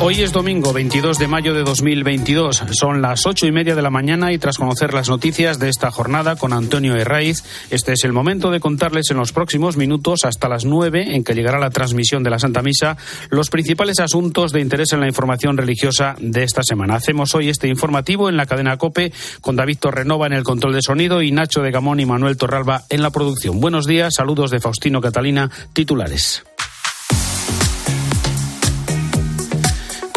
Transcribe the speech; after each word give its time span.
Hoy 0.00 0.22
es 0.22 0.32
domingo 0.32 0.72
22 0.72 1.18
de 1.18 1.26
mayo 1.26 1.54
de 1.54 1.64
2022. 1.64 2.62
Son 2.70 3.02
las 3.02 3.26
ocho 3.26 3.48
y 3.48 3.52
media 3.52 3.74
de 3.74 3.82
la 3.82 3.90
mañana 3.90 4.32
y 4.32 4.38
tras 4.38 4.56
conocer 4.56 4.94
las 4.94 5.08
noticias 5.08 5.58
de 5.58 5.68
esta 5.68 5.90
jornada 5.90 6.36
con 6.36 6.52
Antonio 6.52 6.94
Herraiz, 6.94 7.42
este 7.70 7.94
es 7.94 8.04
el 8.04 8.12
momento 8.12 8.52
de 8.52 8.60
contarles 8.60 9.10
en 9.10 9.16
los 9.16 9.32
próximos 9.32 9.76
minutos 9.76 10.24
hasta 10.24 10.48
las 10.48 10.64
nueve 10.64 11.16
en 11.16 11.24
que 11.24 11.34
llegará 11.34 11.58
la 11.58 11.70
transmisión 11.70 12.22
de 12.22 12.30
la 12.30 12.38
Santa 12.38 12.62
Misa 12.62 12.96
los 13.30 13.50
principales 13.50 13.98
asuntos 13.98 14.52
de 14.52 14.60
interés 14.60 14.92
en 14.92 15.00
la 15.00 15.08
información 15.08 15.56
religiosa 15.56 16.14
de 16.20 16.44
esta 16.44 16.62
semana. 16.62 16.94
Hacemos 16.94 17.34
hoy 17.34 17.48
este 17.48 17.66
informativo 17.66 18.28
en 18.28 18.36
la 18.36 18.46
cadena 18.46 18.76
COPE 18.76 19.12
con 19.40 19.56
David 19.56 19.78
Torrenova 19.80 20.28
en 20.28 20.32
el 20.32 20.44
control 20.44 20.74
de 20.74 20.82
sonido 20.82 21.22
y 21.22 21.32
Nacho 21.32 21.60
de 21.60 21.72
Gamón 21.72 21.98
y 21.98 22.06
Manuel 22.06 22.36
Torralba 22.36 22.84
en 22.88 23.02
la 23.02 23.10
producción. 23.10 23.58
Buenos 23.58 23.86
días, 23.86 24.14
saludos 24.14 24.52
de 24.52 24.60
Faustino 24.60 25.00
Catalina, 25.00 25.50
titulares. 25.72 26.44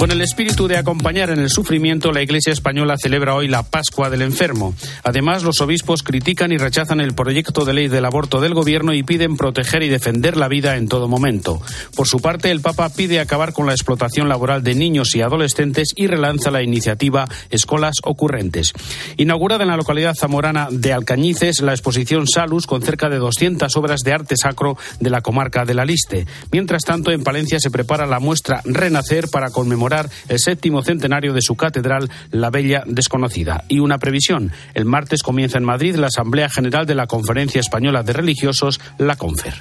Con 0.02 0.10
el 0.10 0.24
espíritu 0.24 0.68
de 0.68 0.78
acompañar 0.78 1.30
en 1.30 1.38
el 1.38 1.52
sufrimiento, 1.52 2.12
la 2.12 2.24
Iglesia 2.24 2.52
española 2.52 2.96
celebra 2.98 3.36
hoy 3.36 3.48
la 3.48 3.62
Pascua 3.62 4.10
del 4.10 4.24
Enfermo. 4.24 4.74
Además, 5.04 5.44
los 5.44 5.62
obispos 5.62 6.02
critican 6.02 6.52
y 6.52 6.58
rechazan 6.58 7.02
el 7.02 7.14
proyecto 7.14 7.66
de 7.66 7.74
ley 7.76 7.88
del 7.88 8.06
aborto 8.06 8.42
del 8.42 8.56
Gobierno 8.56 8.96
y 8.96 9.04
piden 9.04 9.38
proteger 9.38 9.84
y 9.84 9.90
defender 9.90 10.38
la 10.38 10.48
vida 10.48 10.76
en 10.78 10.88
todo 10.88 11.08
momento. 11.08 11.62
Por 11.96 12.08
su 12.08 12.20
parte, 12.20 12.50
el 12.50 12.62
Papa 12.62 12.90
pide 12.90 13.20
acabar 13.20 13.54
con 13.54 13.68
la 13.68 13.74
explotación 13.74 14.28
laboral 14.28 14.64
de 14.64 14.74
niños 14.74 15.16
y 15.16 15.22
adolescentes 15.22 15.90
y 15.96 16.08
relanza 16.08 16.50
la 16.50 16.64
iniciativa 16.64 17.28
Escolas 17.52 17.98
Ocurrentes. 18.04 18.74
Inaugurada 19.18 19.66
en 19.66 19.70
la 19.70 19.78
localidad 19.78 20.16
zamorana 20.16 20.70
de 20.72 20.94
Alcañices 20.94 21.62
la 21.62 21.74
exposición 21.74 22.26
Salus 22.26 22.66
con 22.66 22.82
cerca 22.82 23.08
de 23.08 23.20
200 23.20 23.78
obras 23.78 24.00
de 24.00 24.14
arte 24.14 24.36
sacro 24.36 24.80
de 25.00 25.12
la 25.12 25.22
comarca 25.22 25.64
de 25.64 25.76
la 25.76 25.86
Liste. 25.86 26.26
Mientras 26.52 26.82
tanto, 26.86 27.12
en 27.12 27.22
Palencia 27.24 27.60
se 27.60 27.70
prepara 27.70 28.08
la 28.08 28.20
muestra 28.20 28.64
Renacer 28.66 29.28
para 29.28 29.52
conmemorar 29.52 29.91
el 30.28 30.40
séptimo 30.40 30.82
centenario 30.82 31.34
de 31.34 31.42
su 31.42 31.56
catedral, 31.56 32.10
la 32.32 32.50
Bella 32.50 32.84
Desconocida. 32.86 33.64
Y 33.68 33.80
una 33.80 33.98
previsión. 33.98 34.52
El 34.74 34.86
martes 34.86 35.24
comienza 35.24 35.58
en 35.58 35.66
Madrid 35.66 35.96
la 35.96 36.08
Asamblea 36.08 36.50
General 36.50 36.86
de 36.86 36.96
la 36.96 37.08
Conferencia 37.08 37.60
Española 37.60 38.04
de 38.04 38.14
Religiosos, 38.14 38.80
la 38.98 39.16
CONFER. 39.16 39.56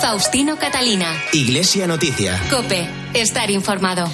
Faustino 0.00 0.56
Catalina. 0.56 1.06
Iglesia 1.32 1.86
Noticia. 1.86 2.40
Cope, 2.50 2.88
estar 3.14 3.50
informado. 3.50 4.10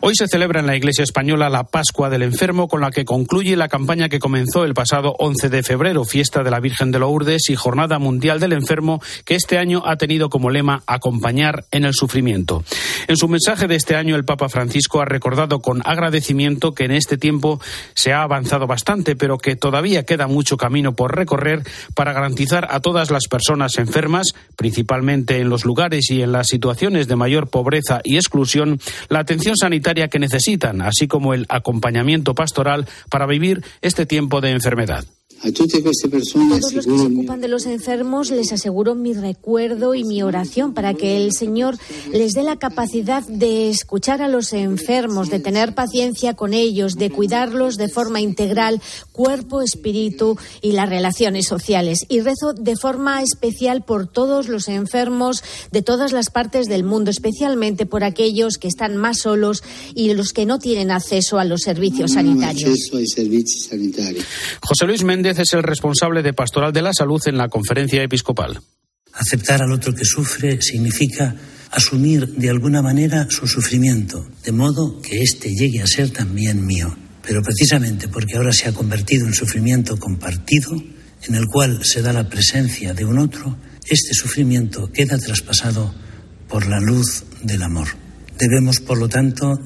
Hoy 0.00 0.14
se 0.14 0.28
celebra 0.28 0.60
en 0.60 0.66
la 0.66 0.76
Iglesia 0.76 1.02
Española 1.02 1.48
la 1.48 1.64
Pascua 1.64 2.10
del 2.10 2.22
Enfermo, 2.22 2.68
con 2.68 2.82
la 2.82 2.90
que 2.90 3.06
concluye 3.06 3.56
la 3.56 3.68
campaña 3.68 4.10
que 4.10 4.18
comenzó 4.18 4.64
el 4.64 4.74
pasado 4.74 5.16
11 5.18 5.48
de 5.48 5.62
febrero, 5.62 6.04
fiesta 6.04 6.42
de 6.44 6.50
la 6.50 6.60
Virgen 6.60 6.92
de 6.92 6.98
Lourdes 6.98 7.48
y 7.48 7.56
Jornada 7.56 7.98
Mundial 7.98 8.38
del 8.38 8.52
Enfermo, 8.52 9.00
que 9.24 9.34
este 9.34 9.56
año 9.56 9.82
ha 9.86 9.96
tenido 9.96 10.28
como 10.28 10.50
lema 10.50 10.82
acompañar 10.86 11.64
en 11.70 11.84
el 11.84 11.94
sufrimiento. 11.94 12.62
En 13.08 13.16
su 13.16 13.26
mensaje 13.26 13.68
de 13.68 13.76
este 13.76 13.96
año, 13.96 14.16
el 14.16 14.26
Papa 14.26 14.50
Francisco 14.50 15.00
ha 15.00 15.06
recordado 15.06 15.60
con 15.60 15.80
agradecimiento 15.84 16.72
que 16.72 16.84
en 16.84 16.92
este 16.92 17.16
tiempo 17.16 17.58
se 17.94 18.12
ha 18.12 18.22
avanzado 18.22 18.66
bastante, 18.66 19.16
pero 19.16 19.38
que 19.38 19.56
todavía 19.56 20.04
queda 20.04 20.26
mucho 20.26 20.58
camino 20.58 20.94
por 20.94 21.16
recorrer 21.16 21.62
para 21.94 22.12
garantizar 22.12 22.68
a 22.70 22.80
todas 22.80 23.10
las 23.10 23.28
personas 23.28 23.78
enfermas, 23.78 24.28
principalmente 24.56 25.38
en 25.40 25.48
los 25.48 25.64
lugares 25.64 26.10
y 26.10 26.20
en 26.20 26.32
las 26.32 26.48
situaciones 26.48 27.08
de 27.08 27.16
mayor 27.16 27.48
pobreza 27.48 28.02
y 28.04 28.16
exclusión, 28.16 28.78
la 29.08 29.20
atención 29.20 29.56
sanitaria 29.56 29.85
que 30.08 30.18
necesitan, 30.18 30.82
así 30.82 31.06
como 31.08 31.32
el 31.32 31.46
acompañamiento 31.48 32.34
pastoral 32.34 32.86
para 33.10 33.26
vivir 33.26 33.64
este 33.80 34.04
tiempo 34.04 34.40
de 34.40 34.50
enfermedad. 34.50 35.04
A 35.42 35.52
todos 35.52 35.72
los 35.84 36.72
que 36.72 36.82
se 36.82 36.90
ocupan 36.90 37.40
de 37.40 37.48
los 37.48 37.66
enfermos 37.66 38.30
les 38.30 38.52
aseguro 38.52 38.94
mi 38.94 39.12
recuerdo 39.12 39.94
y 39.94 40.02
mi 40.02 40.22
oración 40.22 40.72
para 40.72 40.94
que 40.94 41.18
el 41.18 41.32
Señor 41.32 41.76
les 42.10 42.32
dé 42.32 42.42
la 42.42 42.56
capacidad 42.56 43.22
de 43.26 43.68
escuchar 43.68 44.22
a 44.22 44.28
los 44.28 44.52
enfermos, 44.54 45.28
de 45.28 45.38
tener 45.38 45.74
paciencia 45.74 46.34
con 46.34 46.54
ellos, 46.54 46.94
de 46.94 47.10
cuidarlos 47.10 47.76
de 47.76 47.88
forma 47.88 48.20
integral, 48.20 48.80
cuerpo, 49.12 49.60
espíritu 49.60 50.38
y 50.62 50.72
las 50.72 50.88
relaciones 50.88 51.46
sociales. 51.46 52.06
Y 52.08 52.20
rezo 52.20 52.54
de 52.54 52.76
forma 52.76 53.22
especial 53.22 53.84
por 53.84 54.06
todos 54.06 54.48
los 54.48 54.68
enfermos 54.68 55.44
de 55.70 55.82
todas 55.82 56.12
las 56.12 56.30
partes 56.30 56.66
del 56.66 56.82
mundo, 56.82 57.10
especialmente 57.10 57.84
por 57.84 58.04
aquellos 58.04 58.56
que 58.56 58.68
están 58.68 58.96
más 58.96 59.18
solos 59.18 59.62
y 59.94 60.12
los 60.14 60.32
que 60.32 60.46
no 60.46 60.58
tienen 60.58 60.90
acceso 60.90 61.38
a 61.38 61.44
los 61.44 61.60
servicios 61.60 62.12
sanitarios. 62.12 62.90
José 64.60 64.86
Luis 64.86 65.04
Méndez 65.04 65.25
es 65.30 65.52
el 65.54 65.62
responsable 65.62 66.22
de 66.22 66.32
Pastoral 66.32 66.72
de 66.72 66.82
la 66.82 66.92
Salud 66.92 67.20
en 67.26 67.36
la 67.36 67.48
conferencia 67.48 68.02
episcopal. 68.02 68.60
Aceptar 69.12 69.62
al 69.62 69.72
otro 69.72 69.94
que 69.94 70.04
sufre 70.04 70.60
significa 70.62 71.34
asumir 71.72 72.34
de 72.34 72.50
alguna 72.50 72.80
manera 72.80 73.26
su 73.28 73.46
sufrimiento, 73.46 74.26
de 74.44 74.52
modo 74.52 75.00
que 75.00 75.22
éste 75.22 75.50
llegue 75.50 75.82
a 75.82 75.86
ser 75.86 76.10
también 76.10 76.64
mío. 76.64 76.96
Pero 77.22 77.42
precisamente 77.42 78.08
porque 78.08 78.36
ahora 78.36 78.52
se 78.52 78.68
ha 78.68 78.72
convertido 78.72 79.26
en 79.26 79.34
sufrimiento 79.34 79.96
compartido, 79.96 80.70
en 81.24 81.34
el 81.34 81.46
cual 81.46 81.84
se 81.84 82.02
da 82.02 82.12
la 82.12 82.28
presencia 82.28 82.94
de 82.94 83.04
un 83.04 83.18
otro, 83.18 83.56
este 83.88 84.14
sufrimiento 84.14 84.90
queda 84.92 85.18
traspasado 85.18 85.92
por 86.48 86.68
la 86.68 86.78
luz 86.78 87.24
del 87.42 87.62
amor. 87.62 87.88
Debemos, 88.38 88.78
por 88.80 88.98
lo 88.98 89.08
tanto, 89.08 89.58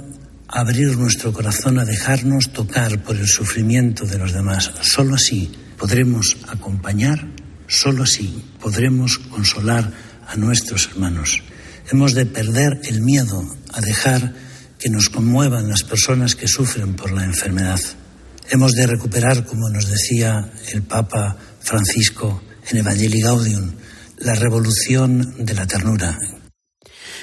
abrir 0.53 0.99
nuestro 0.99 1.33
corazón 1.33 1.79
a 1.79 1.85
dejarnos 1.85 2.53
tocar 2.53 3.03
por 3.03 3.17
el 3.17 3.29
sufrimiento 3.29 4.05
de 4.05 4.19
los 4.19 4.33
demás. 4.33 4.73
Solo 4.81 5.15
así 5.15 5.53
podremos 5.79 6.37
acompañar, 6.49 7.25
solo 7.69 8.03
así 8.03 8.45
podremos 8.61 9.19
consolar 9.19 9.93
a 10.27 10.37
nuestros 10.37 10.89
hermanos. 10.89 11.43
Hemos 11.91 12.15
de 12.15 12.27
perder 12.27 12.81
el 12.85 13.01
miedo 13.03 13.43
a 13.73 13.81
dejar 13.81 14.35
que 14.79 14.91
nos 14.91 15.09
conmuevan 15.09 15.69
las 15.69 15.85
personas 15.85 16.35
que 16.35 16.49
sufren 16.49 16.95
por 16.95 17.13
la 17.13 17.25
enfermedad. 17.25 17.81
Hemos 18.51 18.73
de 18.73 18.87
recuperar, 18.87 19.45
como 19.45 19.69
nos 19.69 19.87
decía 19.87 20.51
el 20.73 20.83
Papa 20.83 21.37
Francisco 21.61 22.43
en 22.69 22.79
Evangelii 22.79 23.23
Gaudium, 23.23 23.73
la 24.19 24.35
revolución 24.35 25.45
de 25.45 25.55
la 25.55 25.67
ternura, 25.67 26.19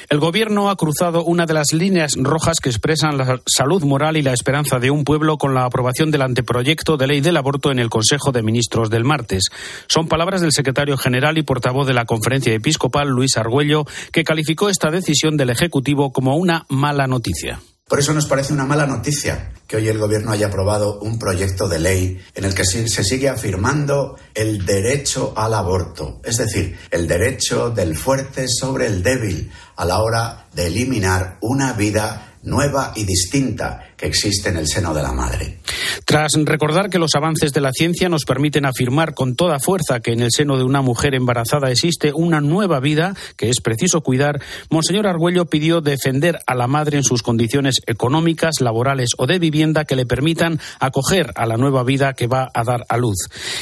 el 0.09 0.19
Gobierno 0.19 0.69
ha 0.69 0.75
cruzado 0.77 1.23
una 1.23 1.45
de 1.45 1.53
las 1.53 1.73
líneas 1.73 2.13
rojas 2.17 2.59
que 2.61 2.69
expresan 2.69 3.17
la 3.17 3.41
salud 3.45 3.83
moral 3.83 4.15
y 4.15 4.21
la 4.21 4.33
esperanza 4.33 4.79
de 4.79 4.89
un 4.89 5.03
pueblo 5.03 5.37
con 5.37 5.53
la 5.53 5.65
aprobación 5.65 6.11
del 6.11 6.21
anteproyecto 6.21 6.95
de 6.95 7.07
ley 7.07 7.21
del 7.21 7.35
aborto 7.35 7.71
en 7.71 7.79
el 7.79 7.89
Consejo 7.89 8.31
de 8.31 8.41
Ministros 8.41 8.89
del 8.89 9.03
martes. 9.03 9.49
Son 9.87 10.07
palabras 10.07 10.41
del 10.41 10.53
secretario 10.53 10.97
general 10.97 11.37
y 11.37 11.43
portavoz 11.43 11.87
de 11.87 11.93
la 11.93 12.05
Conferencia 12.05 12.53
Episcopal, 12.53 13.09
Luis 13.09 13.37
Argüello, 13.37 13.85
que 14.13 14.23
calificó 14.23 14.69
esta 14.69 14.91
decisión 14.91 15.35
del 15.35 15.49
Ejecutivo 15.49 16.13
como 16.13 16.37
una 16.37 16.65
mala 16.69 17.07
noticia. 17.07 17.59
Por 17.87 17.99
eso 17.99 18.13
nos 18.13 18.25
parece 18.25 18.51
una 18.51 18.65
mala 18.65 18.85
noticia 18.85 19.53
que 19.65 19.77
hoy 19.77 19.87
el 19.87 19.97
Gobierno 19.97 20.31
haya 20.31 20.47
aprobado 20.47 20.99
un 20.99 21.17
proyecto 21.17 21.69
de 21.69 21.79
ley 21.79 22.21
en 22.35 22.43
el 22.43 22.53
que 22.53 22.65
se 22.65 23.03
sigue 23.03 23.29
afirmando 23.29 24.17
el 24.33 24.65
derecho 24.65 25.33
al 25.37 25.53
aborto, 25.53 26.19
es 26.25 26.37
decir, 26.37 26.77
el 26.91 27.07
derecho 27.07 27.69
del 27.69 27.95
fuerte 27.95 28.47
sobre 28.49 28.87
el 28.87 29.03
débil 29.03 29.49
a 29.77 29.85
la 29.85 30.01
hora 30.01 30.47
de 30.53 30.67
eliminar 30.67 31.37
una 31.41 31.73
vida 31.73 32.27
nueva 32.43 32.93
y 32.95 33.03
distinta 33.03 33.83
que 33.95 34.07
existe 34.07 34.49
en 34.49 34.57
el 34.57 34.67
seno 34.67 34.93
de 34.93 35.03
la 35.03 35.11
madre. 35.11 35.59
Tras 36.05 36.31
recordar 36.45 36.89
que 36.89 36.99
los 36.99 37.15
avances 37.15 37.51
de 37.51 37.61
la 37.61 37.71
ciencia 37.71 38.09
nos 38.09 38.23
permiten 38.23 38.65
afirmar 38.65 39.13
con 39.13 39.35
toda 39.35 39.59
fuerza 39.59 39.99
que 39.99 40.13
en 40.13 40.21
el 40.21 40.31
seno 40.31 40.57
de 40.57 40.63
una 40.63 40.81
mujer 40.81 41.15
embarazada 41.15 41.69
existe 41.71 42.11
una 42.13 42.39
nueva 42.39 42.79
vida 42.79 43.15
que 43.35 43.49
es 43.49 43.59
preciso 43.61 44.01
cuidar, 44.01 44.41
Monseñor 44.69 45.07
Argüello 45.07 45.45
pidió 45.45 45.81
defender 45.81 46.39
a 46.47 46.55
la 46.55 46.67
madre 46.67 46.97
en 46.97 47.03
sus 47.03 47.21
condiciones 47.21 47.81
económicas, 47.85 48.61
laborales 48.61 49.11
o 49.17 49.27
de 49.27 49.39
vivienda 49.39 49.85
que 49.85 49.95
le 49.95 50.05
permitan 50.05 50.59
acoger 50.79 51.31
a 51.35 51.45
la 51.45 51.57
nueva 51.57 51.83
vida 51.83 52.13
que 52.13 52.27
va 52.27 52.49
a 52.53 52.63
dar 52.63 52.85
a 52.87 52.97
luz 52.97 53.17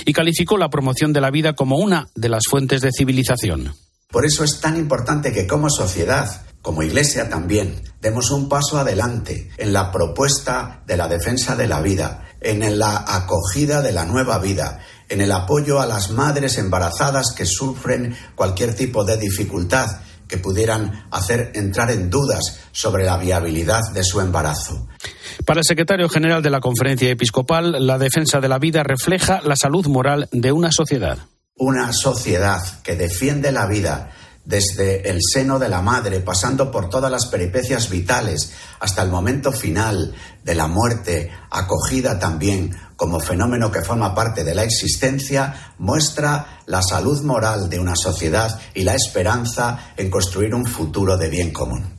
y 0.06 0.14
calificó 0.14 0.58
la 0.58 0.70
promoción 0.70 1.14
de 1.14 1.22
la 1.22 1.32
vida 1.32 1.54
como 1.54 1.78
una 1.78 2.08
de 2.16 2.30
las 2.30 2.44
fuentes 2.50 2.82
de 2.82 2.92
civilización. 2.96 3.85
Por 4.16 4.26
eso 4.26 4.46
es 4.46 4.62
tan 4.62 4.78
importante 4.78 5.34
que 5.34 5.46
como 5.46 5.70
sociedad 5.70 6.44
como 6.62 6.84
Iglesia 6.84 7.28
también, 7.28 7.82
demos 8.00 8.32
un 8.32 8.48
paso 8.48 8.80
adelante 8.80 9.52
en 9.58 9.74
la 9.74 9.92
propuesta 9.92 10.84
de 10.88 10.96
la 10.96 11.10
defensa 11.10 11.58
de 11.58 11.68
la 11.68 11.82
vida, 11.82 12.24
en 12.40 12.80
la 12.80 13.04
acogida 13.06 13.82
de 13.82 13.92
la 13.92 14.06
nueva 14.06 14.40
vida, 14.40 14.80
en 15.10 15.20
el 15.20 15.34
apoyo 15.34 15.82
a 15.82 15.86
las 15.86 16.12
madres 16.12 16.58
embarazadas 16.58 17.34
que 17.36 17.46
sufren 17.46 18.16
cualquier 18.36 18.74
tipo 18.74 19.04
de 19.04 19.18
dificultad 19.18 20.00
que 20.30 20.38
pudieran 20.38 21.08
hacer 21.12 21.52
entrar 21.54 21.92
en 21.92 22.10
dudas 22.10 22.62
sobre 22.72 23.04
la 23.04 23.18
viabilidad 23.18 23.82
de 23.94 24.06
su 24.06 24.22
embarazo. 24.22 24.88
Para 25.46 25.60
el 25.60 25.66
secretario 25.68 26.08
general 26.08 26.42
de 26.42 26.52
la 26.52 26.62
Conferencia 26.62 27.10
Episcopal, 27.10 27.86
la 27.86 27.98
defensa 27.98 28.40
de 28.40 28.48
la 28.48 28.60
vida 28.60 28.82
refleja 28.82 29.42
la 29.44 29.58
salud 29.58 29.86
moral 29.88 30.30
de 30.32 30.54
una 30.54 30.72
sociedad. 30.72 31.18
Una 31.58 31.94
sociedad 31.94 32.62
que 32.84 32.98
defiende 32.98 33.54
la 33.54 33.66
vida 33.66 34.12
desde 34.44 35.10
el 35.10 35.22
seno 35.22 35.58
de 35.58 35.70
la 35.70 35.82
madre, 35.82 36.20
pasando 36.20 36.70
por 36.70 36.90
todas 36.90 37.10
las 37.10 37.28
peripecias 37.28 37.90
vitales, 37.90 38.52
hasta 38.82 39.02
el 39.02 39.10
momento 39.10 39.54
final 39.54 40.14
de 40.44 40.54
la 40.54 40.68
muerte, 40.68 41.32
acogida 41.50 42.20
también 42.20 42.76
como 42.98 43.22
fenómeno 43.22 43.72
que 43.72 43.84
forma 43.84 44.14
parte 44.14 44.44
de 44.44 44.54
la 44.54 44.64
existencia, 44.64 45.74
muestra 45.78 46.60
la 46.66 46.82
salud 46.82 47.22
moral 47.24 47.70
de 47.70 47.80
una 47.80 47.96
sociedad 47.96 48.60
y 48.74 48.84
la 48.84 48.96
esperanza 48.96 49.94
en 49.96 50.12
construir 50.12 50.54
un 50.54 50.66
futuro 50.66 51.16
de 51.16 51.30
bien 51.30 51.54
común. 51.54 51.95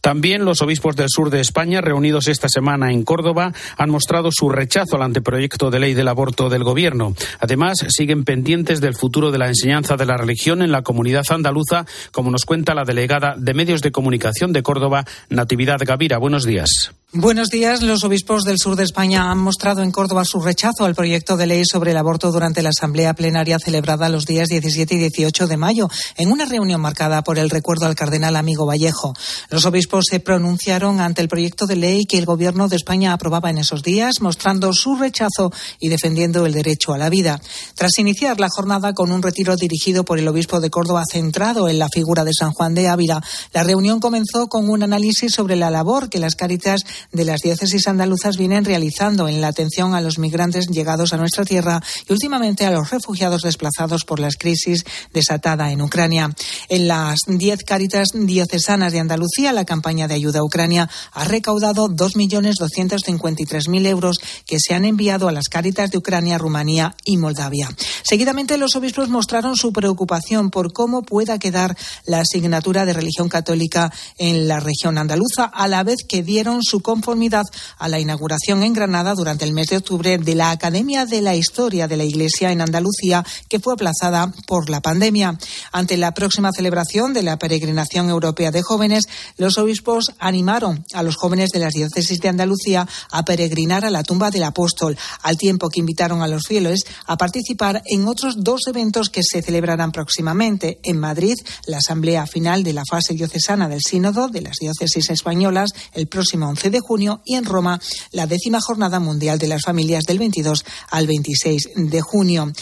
También 0.00 0.44
los 0.44 0.62
obispos 0.62 0.96
del 0.96 1.08
sur 1.08 1.30
de 1.30 1.40
España, 1.40 1.80
reunidos 1.80 2.28
esta 2.28 2.48
semana 2.48 2.90
en 2.90 3.04
Córdoba, 3.04 3.52
han 3.76 3.90
mostrado 3.90 4.30
su 4.32 4.48
rechazo 4.48 4.96
al 4.96 5.02
anteproyecto 5.02 5.70
de 5.70 5.80
ley 5.80 5.94
del 5.94 6.08
aborto 6.08 6.48
del 6.48 6.64
Gobierno. 6.64 7.14
Además, 7.38 7.84
siguen 7.88 8.24
pendientes 8.24 8.80
del 8.80 8.96
futuro 8.96 9.30
de 9.30 9.38
la 9.38 9.48
enseñanza 9.48 9.96
de 9.96 10.06
la 10.06 10.16
religión 10.16 10.62
en 10.62 10.72
la 10.72 10.82
comunidad 10.82 11.24
andaluza, 11.30 11.86
como 12.12 12.30
nos 12.30 12.44
cuenta 12.44 12.74
la 12.74 12.84
delegada 12.84 13.34
de 13.36 13.54
Medios 13.54 13.82
de 13.82 13.92
Comunicación 13.92 14.52
de 14.52 14.62
Córdoba, 14.62 15.04
Natividad 15.28 15.80
Gavira. 15.84 16.18
Buenos 16.18 16.44
días. 16.44 16.92
Buenos 17.12 17.48
días. 17.48 17.82
Los 17.82 18.04
obispos 18.04 18.44
del 18.44 18.60
sur 18.60 18.76
de 18.76 18.84
España 18.84 19.32
han 19.32 19.38
mostrado 19.38 19.82
en 19.82 19.90
Córdoba 19.90 20.24
su 20.24 20.38
rechazo 20.38 20.84
al 20.84 20.94
proyecto 20.94 21.36
de 21.36 21.48
ley 21.48 21.64
sobre 21.64 21.90
el 21.90 21.96
aborto 21.96 22.30
durante 22.30 22.62
la 22.62 22.68
asamblea 22.68 23.14
plenaria 23.14 23.58
celebrada 23.58 24.08
los 24.08 24.26
días 24.26 24.46
17 24.46 24.94
y 24.94 24.98
18 24.98 25.48
de 25.48 25.56
mayo, 25.56 25.88
en 26.16 26.30
una 26.30 26.44
reunión 26.44 26.80
marcada 26.80 27.24
por 27.24 27.40
el 27.40 27.50
recuerdo 27.50 27.86
al 27.86 27.96
cardenal 27.96 28.36
amigo 28.36 28.64
Vallejo. 28.64 29.12
Los 29.48 29.66
obispos 29.66 30.04
se 30.08 30.20
pronunciaron 30.20 31.00
ante 31.00 31.20
el 31.20 31.26
proyecto 31.26 31.66
de 31.66 31.74
ley 31.74 32.04
que 32.04 32.16
el 32.16 32.26
gobierno 32.26 32.68
de 32.68 32.76
España 32.76 33.12
aprobaba 33.12 33.50
en 33.50 33.58
esos 33.58 33.82
días, 33.82 34.20
mostrando 34.20 34.72
su 34.72 34.94
rechazo 34.94 35.50
y 35.80 35.88
defendiendo 35.88 36.46
el 36.46 36.52
derecho 36.52 36.92
a 36.92 36.98
la 36.98 37.10
vida. 37.10 37.40
Tras 37.74 37.98
iniciar 37.98 38.38
la 38.38 38.48
jornada 38.48 38.92
con 38.92 39.10
un 39.10 39.20
retiro 39.20 39.56
dirigido 39.56 40.04
por 40.04 40.20
el 40.20 40.28
obispo 40.28 40.60
de 40.60 40.70
Córdoba 40.70 41.02
centrado 41.10 41.68
en 41.68 41.80
la 41.80 41.88
figura 41.88 42.22
de 42.22 42.34
San 42.38 42.52
Juan 42.52 42.74
de 42.74 42.86
Ávila, 42.86 43.20
la 43.52 43.64
reunión 43.64 43.98
comenzó 43.98 44.46
con 44.46 44.70
un 44.70 44.84
análisis 44.84 45.34
sobre 45.34 45.56
la 45.56 45.70
labor 45.70 46.08
que 46.08 46.20
las 46.20 46.36
Cáritas 46.36 46.84
de 47.12 47.24
las 47.24 47.40
diócesis 47.40 47.88
andaluzas 47.88 48.36
vienen 48.36 48.64
realizando 48.64 49.28
en 49.28 49.40
la 49.40 49.48
atención 49.48 49.94
a 49.94 50.00
los 50.00 50.18
migrantes 50.18 50.66
llegados 50.68 51.12
a 51.12 51.16
nuestra 51.16 51.44
tierra 51.44 51.82
y 52.08 52.12
últimamente 52.12 52.66
a 52.66 52.70
los 52.70 52.90
refugiados 52.90 53.42
desplazados 53.42 54.04
por 54.04 54.20
las 54.20 54.36
crisis 54.36 54.84
desatada 55.12 55.70
en 55.72 55.82
Ucrania. 55.82 56.30
En 56.68 56.88
las 56.88 57.18
diez 57.26 57.64
cáritas 57.64 58.08
diocesanas 58.14 58.92
de 58.92 59.00
Andalucía, 59.00 59.52
la 59.52 59.64
campaña 59.64 60.08
de 60.08 60.14
ayuda 60.14 60.40
a 60.40 60.44
Ucrania 60.44 60.88
ha 61.12 61.24
recaudado 61.24 61.88
2.253.000 61.88 63.86
euros 63.86 64.18
que 64.46 64.58
se 64.58 64.74
han 64.74 64.84
enviado 64.84 65.28
a 65.28 65.32
las 65.32 65.48
cáritas 65.48 65.90
de 65.90 65.98
Ucrania, 65.98 66.38
Rumanía 66.38 66.94
y 67.04 67.16
Moldavia. 67.16 67.68
Seguidamente, 68.02 68.58
los 68.58 68.76
obispos 68.76 69.08
mostraron 69.08 69.56
su 69.56 69.72
preocupación 69.72 70.50
por 70.50 70.72
cómo 70.72 71.02
pueda 71.02 71.38
quedar 71.38 71.76
la 72.04 72.20
asignatura 72.20 72.84
de 72.84 72.92
religión 72.92 73.28
católica 73.28 73.92
en 74.18 74.48
la 74.48 74.60
región 74.60 74.98
andaluza, 74.98 75.44
a 75.44 75.68
la 75.68 75.82
vez 75.82 75.98
que 76.08 76.22
dieron 76.22 76.62
su 76.62 76.80
conformidad 76.90 77.46
a 77.78 77.86
la 77.86 78.00
inauguración 78.00 78.64
en 78.64 78.72
Granada 78.72 79.14
durante 79.14 79.44
el 79.44 79.52
mes 79.52 79.68
de 79.68 79.76
octubre 79.76 80.18
de 80.18 80.34
la 80.34 80.50
Academia 80.50 81.06
de 81.06 81.22
la 81.22 81.36
Historia 81.36 81.86
de 81.86 81.96
la 81.96 82.02
Iglesia 82.02 82.50
en 82.50 82.60
Andalucía, 82.60 83.24
que 83.48 83.60
fue 83.60 83.74
aplazada 83.74 84.32
por 84.48 84.68
la 84.68 84.80
pandemia. 84.80 85.38
Ante 85.70 85.96
la 85.96 86.14
próxima 86.14 86.50
celebración 86.50 87.12
de 87.12 87.22
la 87.22 87.38
peregrinación 87.38 88.10
europea 88.10 88.50
de 88.50 88.62
jóvenes, 88.62 89.04
los 89.36 89.56
obispos 89.56 90.10
animaron 90.18 90.84
a 90.92 91.04
los 91.04 91.14
jóvenes 91.14 91.50
de 91.50 91.60
las 91.60 91.74
diócesis 91.74 92.18
de 92.18 92.28
Andalucía 92.28 92.88
a 93.12 93.24
peregrinar 93.24 93.84
a 93.84 93.90
la 93.90 94.02
tumba 94.02 94.32
del 94.32 94.42
apóstol, 94.42 94.98
al 95.22 95.36
tiempo 95.36 95.68
que 95.68 95.78
invitaron 95.78 96.22
a 96.22 96.26
los 96.26 96.48
fieles 96.48 96.80
a 97.06 97.16
participar 97.16 97.82
en 97.86 98.08
otros 98.08 98.42
dos 98.42 98.62
eventos 98.66 99.10
que 99.10 99.22
se 99.22 99.42
celebrarán 99.42 99.92
próximamente. 99.92 100.80
En 100.82 100.98
Madrid, 100.98 101.36
la 101.68 101.76
asamblea 101.76 102.26
final 102.26 102.64
de 102.64 102.72
la 102.72 102.82
fase 102.84 103.14
diocesana 103.14 103.68
del 103.68 103.80
Sínodo 103.80 104.26
de 104.26 104.40
las 104.40 104.56
diócesis 104.56 105.08
españolas 105.10 105.70
el 105.92 106.08
próximo 106.08 106.48
11 106.48 106.70
de 106.70 106.79
junio 106.80 107.22
y 107.24 107.36
en 107.36 107.44
Roma 107.44 107.80
la 108.12 108.26
décima 108.26 108.60
Jornada 108.60 109.00
Mundial 109.00 109.38
de 109.38 109.48
las 109.48 109.62
Familias 109.62 110.04
del 110.04 110.18
22 110.18 110.64
al 110.90 111.06
26 111.06 111.68
de 111.76 112.00
junio. 112.00 112.52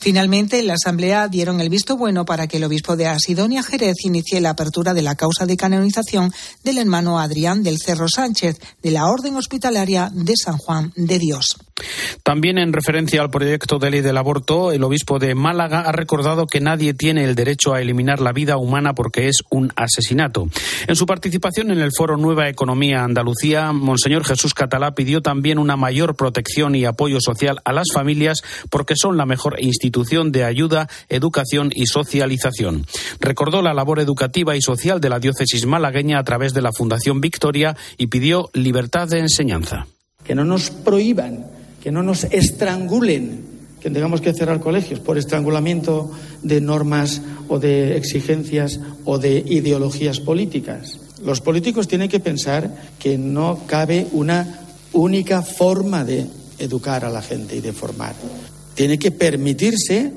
Finalmente, 0.00 0.62
la 0.62 0.74
Asamblea 0.74 1.28
dieron 1.28 1.60
el 1.60 1.68
visto 1.68 1.96
bueno 1.96 2.24
para 2.24 2.46
que 2.46 2.56
el 2.56 2.64
obispo 2.64 2.96
de 2.96 3.06
Asidonia 3.06 3.62
Jerez 3.62 3.96
inicie 4.04 4.40
la 4.40 4.50
apertura 4.50 4.94
de 4.94 5.02
la 5.02 5.14
causa 5.14 5.44
de 5.44 5.58
canonización 5.58 6.32
del 6.64 6.78
hermano 6.78 7.18
Adrián 7.18 7.62
del 7.62 7.78
Cerro 7.78 8.08
Sánchez 8.08 8.58
de 8.82 8.90
la 8.92 9.08
Orden 9.08 9.36
Hospitalaria 9.36 10.10
de 10.14 10.32
San 10.42 10.56
Juan 10.56 10.94
de 10.96 11.18
Dios. 11.18 11.69
También 12.22 12.58
en 12.58 12.72
referencia 12.72 13.22
al 13.22 13.30
proyecto 13.30 13.78
de 13.78 13.90
ley 13.90 14.00
del 14.00 14.16
aborto, 14.16 14.72
el 14.72 14.84
obispo 14.84 15.18
de 15.18 15.34
Málaga 15.34 15.80
ha 15.80 15.92
recordado 15.92 16.46
que 16.46 16.60
nadie 16.60 16.94
tiene 16.94 17.24
el 17.24 17.34
derecho 17.34 17.74
a 17.74 17.80
eliminar 17.80 18.20
la 18.20 18.32
vida 18.32 18.56
humana 18.56 18.94
porque 18.94 19.28
es 19.28 19.38
un 19.50 19.72
asesinato. 19.76 20.48
En 20.86 20.96
su 20.96 21.06
participación 21.06 21.70
en 21.70 21.80
el 21.80 21.92
foro 21.96 22.16
Nueva 22.16 22.48
Economía 22.48 23.04
Andalucía, 23.04 23.72
Monseñor 23.72 24.24
Jesús 24.24 24.54
Catalá 24.54 24.94
pidió 24.94 25.22
también 25.22 25.58
una 25.58 25.76
mayor 25.76 26.16
protección 26.16 26.74
y 26.74 26.84
apoyo 26.84 27.18
social 27.20 27.60
a 27.64 27.72
las 27.72 27.88
familias 27.92 28.42
porque 28.70 28.94
son 28.96 29.16
la 29.16 29.26
mejor 29.26 29.56
institución 29.60 30.32
de 30.32 30.44
ayuda, 30.44 30.88
educación 31.08 31.70
y 31.74 31.86
socialización. 31.86 32.86
Recordó 33.20 33.62
la 33.62 33.74
labor 33.74 34.00
educativa 34.00 34.56
y 34.56 34.62
social 34.62 35.00
de 35.00 35.08
la 35.08 35.18
diócesis 35.18 35.66
malagueña 35.66 36.18
a 36.18 36.24
través 36.24 36.54
de 36.54 36.62
la 36.62 36.72
Fundación 36.72 37.20
Victoria 37.20 37.76
y 37.96 38.08
pidió 38.08 38.50
libertad 38.52 39.08
de 39.08 39.20
enseñanza. 39.20 39.86
Que 40.24 40.34
no 40.34 40.44
nos 40.44 40.70
prohíban 40.70 41.46
que 41.80 41.90
no 41.90 42.02
nos 42.02 42.24
estrangulen, 42.24 43.40
que 43.80 43.90
tengamos 43.90 44.20
que 44.20 44.34
cerrar 44.34 44.60
colegios 44.60 45.00
por 45.00 45.16
estrangulamiento 45.16 46.10
de 46.42 46.60
normas 46.60 47.22
o 47.48 47.58
de 47.58 47.96
exigencias 47.96 48.78
o 49.04 49.18
de 49.18 49.38
ideologías 49.38 50.20
políticas. 50.20 51.00
Los 51.24 51.40
políticos 51.40 51.88
tienen 51.88 52.08
que 52.08 52.20
pensar 52.20 52.70
que 52.98 53.18
no 53.18 53.60
cabe 53.66 54.06
una 54.12 54.60
única 54.92 55.42
forma 55.42 56.04
de 56.04 56.26
educar 56.58 57.04
a 57.04 57.10
la 57.10 57.22
gente 57.22 57.56
y 57.56 57.60
de 57.60 57.72
formar. 57.72 58.14
Tiene 58.74 58.98
que 58.98 59.10
permitirse 59.10 60.12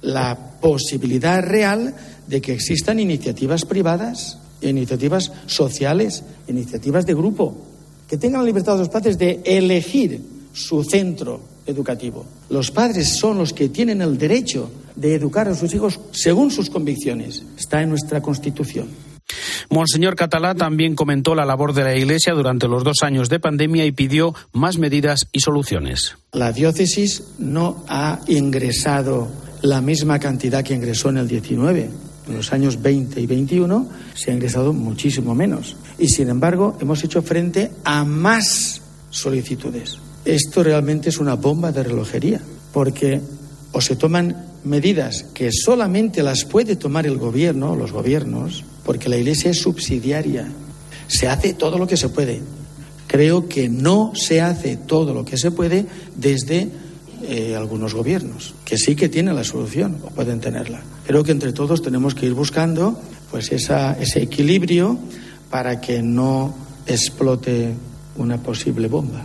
la 0.00 0.36
posibilidad 0.60 1.42
real 1.42 1.94
de 2.26 2.40
que 2.40 2.52
existan 2.52 3.00
iniciativas 3.00 3.64
privadas, 3.64 4.38
iniciativas 4.62 5.32
sociales, 5.46 6.22
iniciativas 6.48 7.04
de 7.04 7.14
grupo, 7.14 7.56
que 8.08 8.16
tengan 8.16 8.42
la 8.42 8.46
libertad 8.46 8.74
de 8.74 8.80
los 8.80 8.88
padres 8.88 9.18
de 9.18 9.40
elegir 9.44 10.20
su 10.52 10.84
centro 10.84 11.40
educativo. 11.66 12.26
Los 12.50 12.70
padres 12.70 13.16
son 13.16 13.38
los 13.38 13.52
que 13.52 13.68
tienen 13.68 14.02
el 14.02 14.18
derecho 14.18 14.70
de 14.96 15.14
educar 15.14 15.48
a 15.48 15.54
sus 15.54 15.74
hijos 15.74 16.00
según 16.12 16.50
sus 16.50 16.70
convicciones. 16.70 17.42
Está 17.56 17.82
en 17.82 17.90
nuestra 17.90 18.20
Constitución. 18.20 18.88
Monseñor 19.70 20.16
Catalá 20.16 20.54
también 20.54 20.94
comentó 20.94 21.34
la 21.34 21.46
labor 21.46 21.72
de 21.72 21.84
la 21.84 21.96
Iglesia 21.96 22.34
durante 22.34 22.68
los 22.68 22.84
dos 22.84 23.02
años 23.02 23.28
de 23.28 23.40
pandemia 23.40 23.86
y 23.86 23.92
pidió 23.92 24.34
más 24.52 24.76
medidas 24.76 25.28
y 25.32 25.40
soluciones. 25.40 26.16
La 26.32 26.52
diócesis 26.52 27.24
no 27.38 27.84
ha 27.88 28.20
ingresado 28.28 29.28
la 29.62 29.80
misma 29.80 30.18
cantidad 30.18 30.62
que 30.62 30.74
ingresó 30.74 31.08
en 31.08 31.18
el 31.18 31.28
19. 31.28 31.90
En 32.28 32.36
los 32.36 32.52
años 32.52 32.82
20 32.82 33.20
y 33.20 33.26
21 33.26 33.88
se 34.14 34.30
ha 34.30 34.34
ingresado 34.34 34.72
muchísimo 34.72 35.34
menos. 35.34 35.76
Y 35.98 36.08
sin 36.08 36.28
embargo, 36.28 36.76
hemos 36.80 37.02
hecho 37.02 37.22
frente 37.22 37.70
a 37.84 38.04
más 38.04 38.82
solicitudes. 39.10 39.98
Esto 40.24 40.62
realmente 40.62 41.08
es 41.08 41.18
una 41.18 41.34
bomba 41.34 41.72
de 41.72 41.82
relojería, 41.82 42.40
porque 42.72 43.20
o 43.72 43.80
se 43.80 43.96
toman 43.96 44.36
medidas 44.64 45.24
que 45.34 45.50
solamente 45.50 46.22
las 46.22 46.44
puede 46.44 46.76
tomar 46.76 47.06
el 47.06 47.18
gobierno, 47.18 47.74
los 47.74 47.92
gobiernos, 47.92 48.64
porque 48.84 49.08
la 49.08 49.16
Iglesia 49.16 49.50
es 49.50 49.60
subsidiaria. 49.60 50.48
Se 51.08 51.28
hace 51.28 51.54
todo 51.54 51.78
lo 51.78 51.86
que 51.86 51.96
se 51.96 52.08
puede. 52.08 52.40
Creo 53.06 53.48
que 53.48 53.68
no 53.68 54.12
se 54.14 54.40
hace 54.40 54.76
todo 54.76 55.12
lo 55.12 55.24
que 55.24 55.36
se 55.36 55.50
puede 55.50 55.86
desde 56.16 56.68
eh, 57.24 57.54
algunos 57.56 57.94
gobiernos, 57.94 58.54
que 58.64 58.78
sí 58.78 58.96
que 58.96 59.08
tienen 59.08 59.34
la 59.34 59.44
solución 59.44 59.98
o 60.02 60.10
pueden 60.10 60.40
tenerla. 60.40 60.82
Creo 61.06 61.24
que 61.24 61.32
entre 61.32 61.52
todos 61.52 61.82
tenemos 61.82 62.14
que 62.14 62.26
ir 62.26 62.34
buscando 62.34 62.98
pues 63.30 63.52
esa, 63.52 63.92
ese 64.00 64.22
equilibrio 64.22 64.98
para 65.50 65.80
que 65.80 66.02
no 66.02 66.54
explote 66.86 67.74
una 68.16 68.38
posible 68.38 68.88
bomba. 68.88 69.24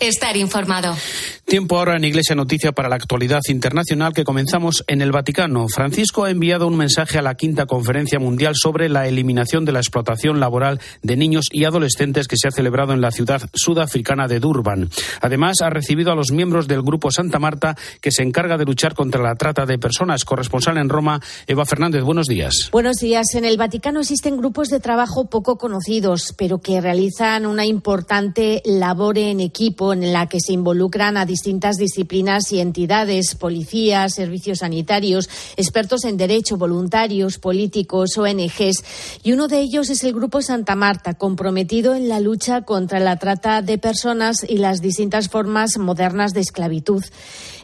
Estar 0.00 0.36
informado. 0.38 0.96
Tiempo 1.44 1.76
ahora 1.76 1.96
en 1.96 2.04
Iglesia 2.04 2.34
Noticia 2.34 2.72
para 2.72 2.88
la 2.88 2.94
actualidad 2.94 3.40
internacional 3.48 4.14
que 4.14 4.24
comenzamos 4.24 4.82
en 4.86 5.02
el 5.02 5.12
Vaticano. 5.12 5.66
Francisco 5.68 6.24
ha 6.24 6.30
enviado 6.30 6.66
un 6.66 6.76
mensaje 6.76 7.18
a 7.18 7.22
la 7.22 7.34
quinta 7.34 7.66
conferencia 7.66 8.18
mundial 8.18 8.54
sobre 8.54 8.88
la 8.88 9.08
eliminación 9.08 9.64
de 9.64 9.72
la 9.72 9.80
explotación 9.80 10.40
laboral 10.40 10.80
de 11.02 11.16
niños 11.16 11.46
y 11.50 11.64
adolescentes 11.64 12.28
que 12.28 12.36
se 12.36 12.48
ha 12.48 12.50
celebrado 12.52 12.92
en 12.92 13.00
la 13.00 13.10
ciudad 13.10 13.42
sudafricana 13.52 14.28
de 14.28 14.40
Durban. 14.40 14.88
Además, 15.20 15.56
ha 15.60 15.70
recibido 15.70 16.12
a 16.12 16.14
los 16.14 16.30
miembros 16.30 16.68
del 16.68 16.82
Grupo 16.82 17.10
Santa 17.10 17.38
Marta 17.38 17.76
que 18.00 18.12
se 18.12 18.22
encarga 18.22 18.56
de 18.56 18.64
luchar 18.64 18.94
contra 18.94 19.20
la 19.20 19.34
trata 19.34 19.66
de 19.66 19.78
personas. 19.78 20.24
Corresponsal 20.24 20.78
en 20.78 20.88
Roma, 20.88 21.20
Eva 21.46 21.66
Fernández, 21.66 22.04
buenos 22.04 22.26
días. 22.26 22.70
Buenos 22.72 22.98
días. 22.98 23.34
En 23.34 23.44
el 23.44 23.58
Vaticano 23.58 24.00
existen 24.00 24.36
grupos 24.36 24.68
de 24.68 24.80
trabajo 24.80 25.28
poco 25.28 25.58
conocidos, 25.58 26.32
pero 26.38 26.60
que 26.60 26.80
realizan 26.80 27.44
una 27.44 27.66
importante 27.66 28.62
labor 28.64 29.18
en 29.18 29.40
equipo 29.40 29.89
en 29.92 30.12
la 30.12 30.28
que 30.28 30.40
se 30.40 30.52
involucran 30.52 31.16
a 31.16 31.26
distintas 31.26 31.76
disciplinas 31.76 32.52
y 32.52 32.60
entidades, 32.60 33.34
policías, 33.34 34.14
servicios 34.14 34.58
sanitarios, 34.58 35.28
expertos 35.56 36.04
en 36.04 36.16
derecho, 36.16 36.56
voluntarios, 36.56 37.38
políticos, 37.38 38.16
ONGs. 38.16 38.84
Y 39.22 39.32
uno 39.32 39.48
de 39.48 39.60
ellos 39.60 39.90
es 39.90 40.04
el 40.04 40.12
Grupo 40.12 40.42
Santa 40.42 40.76
Marta, 40.76 41.14
comprometido 41.14 41.94
en 41.94 42.08
la 42.08 42.20
lucha 42.20 42.62
contra 42.62 43.00
la 43.00 43.16
trata 43.16 43.62
de 43.62 43.78
personas 43.78 44.44
y 44.48 44.58
las 44.58 44.80
distintas 44.80 45.28
formas 45.28 45.78
modernas 45.78 46.34
de 46.34 46.40
esclavitud. 46.40 47.04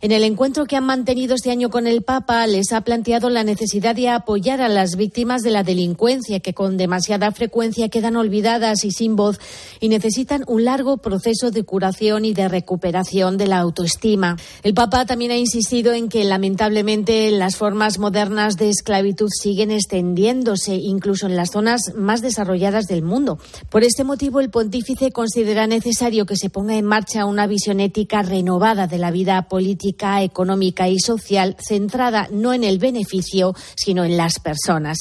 En 0.01 0.13
el 0.13 0.25
encuentro 0.25 0.67
que 0.67 0.77
han 0.77 0.85
mantenido 0.85 1.35
este 1.35 1.51
año 1.51 1.71
con 1.71 1.87
el 1.87 2.03
Papa, 2.03 2.47
les 2.47 2.73
ha 2.73 2.83
planteado 2.83 3.31
la 3.31 3.45
necesidad 3.45 3.95
de 3.95 4.09
apoyar 4.09 4.61
a 4.61 4.69
las 4.69 4.97
víctimas 4.97 5.43
de 5.43 5.51
la 5.51 5.63
delincuencia, 5.63 6.41
que 6.41 6.55
con 6.55 6.77
demasiada 6.77 7.33
frecuencia 7.33 7.89
quedan 7.89 8.17
olvidadas 8.17 8.85
y 8.85 8.91
sin 8.91 9.17
voz 9.17 9.39
y 9.81 9.89
necesitan 9.89 10.45
un 10.47 10.65
largo 10.65 10.99
proceso 10.99 11.51
de 11.51 11.65
curación 11.65 12.16
y 12.25 12.35
de 12.35 12.49
recuperación 12.49 13.37
de 13.37 13.47
la 13.47 13.59
autoestima. 13.59 14.37
El 14.63 14.75
Papa 14.75 15.07
también 15.07 15.31
ha 15.31 15.37
insistido 15.37 15.93
en 15.93 16.09
que 16.09 16.25
lamentablemente 16.25 17.31
las 17.31 17.57
formas 17.57 17.99
modernas 17.99 18.57
de 18.57 18.71
esclavitud 18.71 19.29
siguen 19.31 19.71
extendiéndose 19.71 20.75
incluso 20.77 21.27
en 21.27 21.37
las 21.37 21.51
zonas 21.51 21.93
más 21.97 22.23
desarrolladas 22.23 22.87
del 22.87 23.03
mundo. 23.03 23.39
Por 23.71 23.85
este 23.85 24.05
motivo, 24.05 24.41
el 24.41 24.51
pontífice 24.51 25.13
considera 25.13 25.67
necesario 25.67 26.27
que 26.27 26.37
se 26.37 26.51
ponga 26.51 26.77
en 26.77 26.85
marcha 26.85 27.25
una 27.27 27.47
visión 27.47 27.81
ética 27.81 28.23
renovada 28.23 28.87
de 28.87 28.99
la 28.99 29.11
vida 29.11 29.43
política, 29.49 30.23
económica 30.23 30.89
y 30.89 30.99
social 30.99 31.57
centrada 31.59 32.29
no 32.31 32.53
en 32.53 32.65
el 32.65 32.79
beneficio, 32.79 33.55
sino 33.77 34.05
en 34.05 34.17
las 34.17 34.39
personas. 34.39 34.99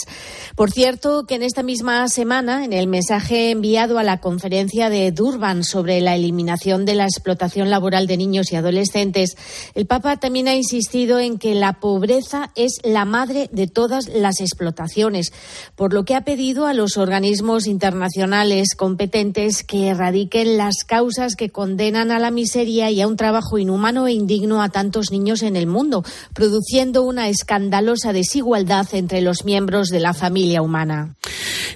Por 0.56 0.72
cierto, 0.72 1.26
que 1.26 1.36
en 1.36 1.44
esta 1.44 1.64
misma 1.64 2.08
semana, 2.08 2.66
en 2.66 2.74
el 2.74 2.88
mensaje 2.88 3.52
enviado 3.52 4.00
a 4.00 4.04
la 4.04 4.20
conferencia 4.20 4.90
de 4.90 5.12
Durban 5.12 5.64
sobre 5.64 6.02
la 6.02 6.16
eliminación 6.16 6.86
de 6.86 6.96
la 6.96 7.05
explotación 7.06 7.70
laboral 7.70 8.08
de 8.08 8.18
niños 8.18 8.52
y 8.52 8.56
adolescentes, 8.56 9.38
el 9.74 9.86
Papa 9.86 10.18
también 10.18 10.48
ha 10.48 10.56
insistido 10.56 11.20
en 11.20 11.38
que 11.38 11.56
la 11.56 11.80
pobreza 11.80 12.52
es 12.56 12.80
la 12.84 13.06
madre 13.06 13.50
de 13.52 13.68
todas 13.68 14.08
las 14.08 14.42
explotaciones, 14.42 15.32
por 15.76 15.94
lo 15.94 16.06
que 16.06 16.16
ha 16.16 16.26
pedido 16.26 16.68
a 16.68 16.74
los 16.74 16.98
organismos 16.98 17.68
internacionales 17.68 18.76
competentes 18.76 19.64
que 19.64 19.88
erradiquen 19.88 20.58
las 20.58 20.84
causas 20.86 21.36
que 21.36 21.50
condenan 21.50 22.12
a 22.12 22.20
la 22.20 22.32
miseria 22.32 22.92
y 22.92 23.02
a 23.02 23.08
un 23.08 23.16
trabajo 23.16 23.58
inhumano 23.58 24.08
e 24.08 24.14
indigno 24.14 24.62
a 24.62 24.70
tantos 24.70 25.12
niños 25.12 25.42
en 25.42 25.56
el 25.56 25.68
mundo, 25.68 26.04
produciendo 26.34 27.04
una 27.04 27.30
escandalosa 27.30 28.14
desigualdad 28.14 28.88
entre 28.94 29.22
los 29.22 29.46
miembros 29.46 29.90
de 29.90 30.00
la 30.00 30.14
familia 30.14 30.62
humana. 30.62 31.16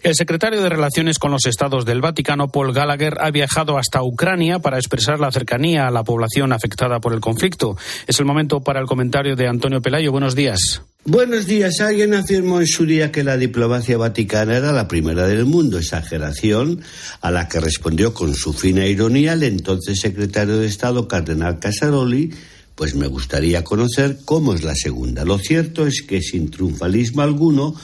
El 0.02 0.16
secretario 0.16 0.62
de 0.62 0.70
Relaciones 0.70 1.20
con 1.20 1.32
los 1.32 1.46
Estados 1.46 1.86
del 1.86 2.02
Vaticano, 2.02 2.48
Paul 2.48 2.74
Gallagher, 2.74 3.18
ha 3.20 3.32
viajado 3.32 3.78
hasta 3.78 4.02
Ucrania 4.02 4.60
para 4.60 4.78
expresar 4.78 5.19
la 5.20 5.32
cercanía 5.32 5.88
a 5.88 5.92
la 5.92 6.04
población 6.04 6.54
afectada 6.54 7.00
por 7.00 7.14
el 7.14 7.20
conflicto. 7.20 7.78
Es 8.08 8.20
el 8.20 8.26
momento 8.26 8.62
para 8.62 8.80
el 8.80 8.88
comentario 8.88 9.36
de 9.36 9.48
Antonio 9.48 9.82
Pelayo. 9.82 10.12
Buenos 10.12 10.36
días. 10.36 10.82
Buenos 11.06 11.48
días. 11.48 11.80
Alguien 11.80 12.14
afirmó 12.14 12.60
en 12.60 12.68
su 12.68 12.86
día 12.86 13.12
que 13.12 13.24
la 13.24 13.38
diplomacia 13.38 13.98
vaticana 13.98 14.58
era 14.58 14.72
la 14.72 14.88
primera 14.88 15.28
del 15.28 15.46
mundo, 15.46 15.80
exageración 15.80 16.82
a 17.22 17.32
la 17.32 17.48
que 17.48 17.60
respondió 17.60 18.14
con 18.14 18.36
su 18.36 18.54
fina 18.54 18.86
ironía 18.86 19.34
el 19.34 19.44
entonces 19.44 20.00
secretario 20.00 20.58
de 20.58 20.68
Estado, 20.68 21.08
Cardenal 21.08 21.60
Casaroli, 21.60 22.34
pues 22.76 22.96
me 22.96 23.08
gustaría 23.08 23.64
conocer 23.64 24.20
cómo 24.26 24.54
es 24.54 24.64
la 24.64 24.76
segunda. 24.76 25.26
Lo 25.26 25.38
cierto 25.38 25.88
es 25.88 26.02
que 26.02 26.22
sin 26.22 26.52
triunfalismo 26.52 27.22
alguno, 27.22 27.76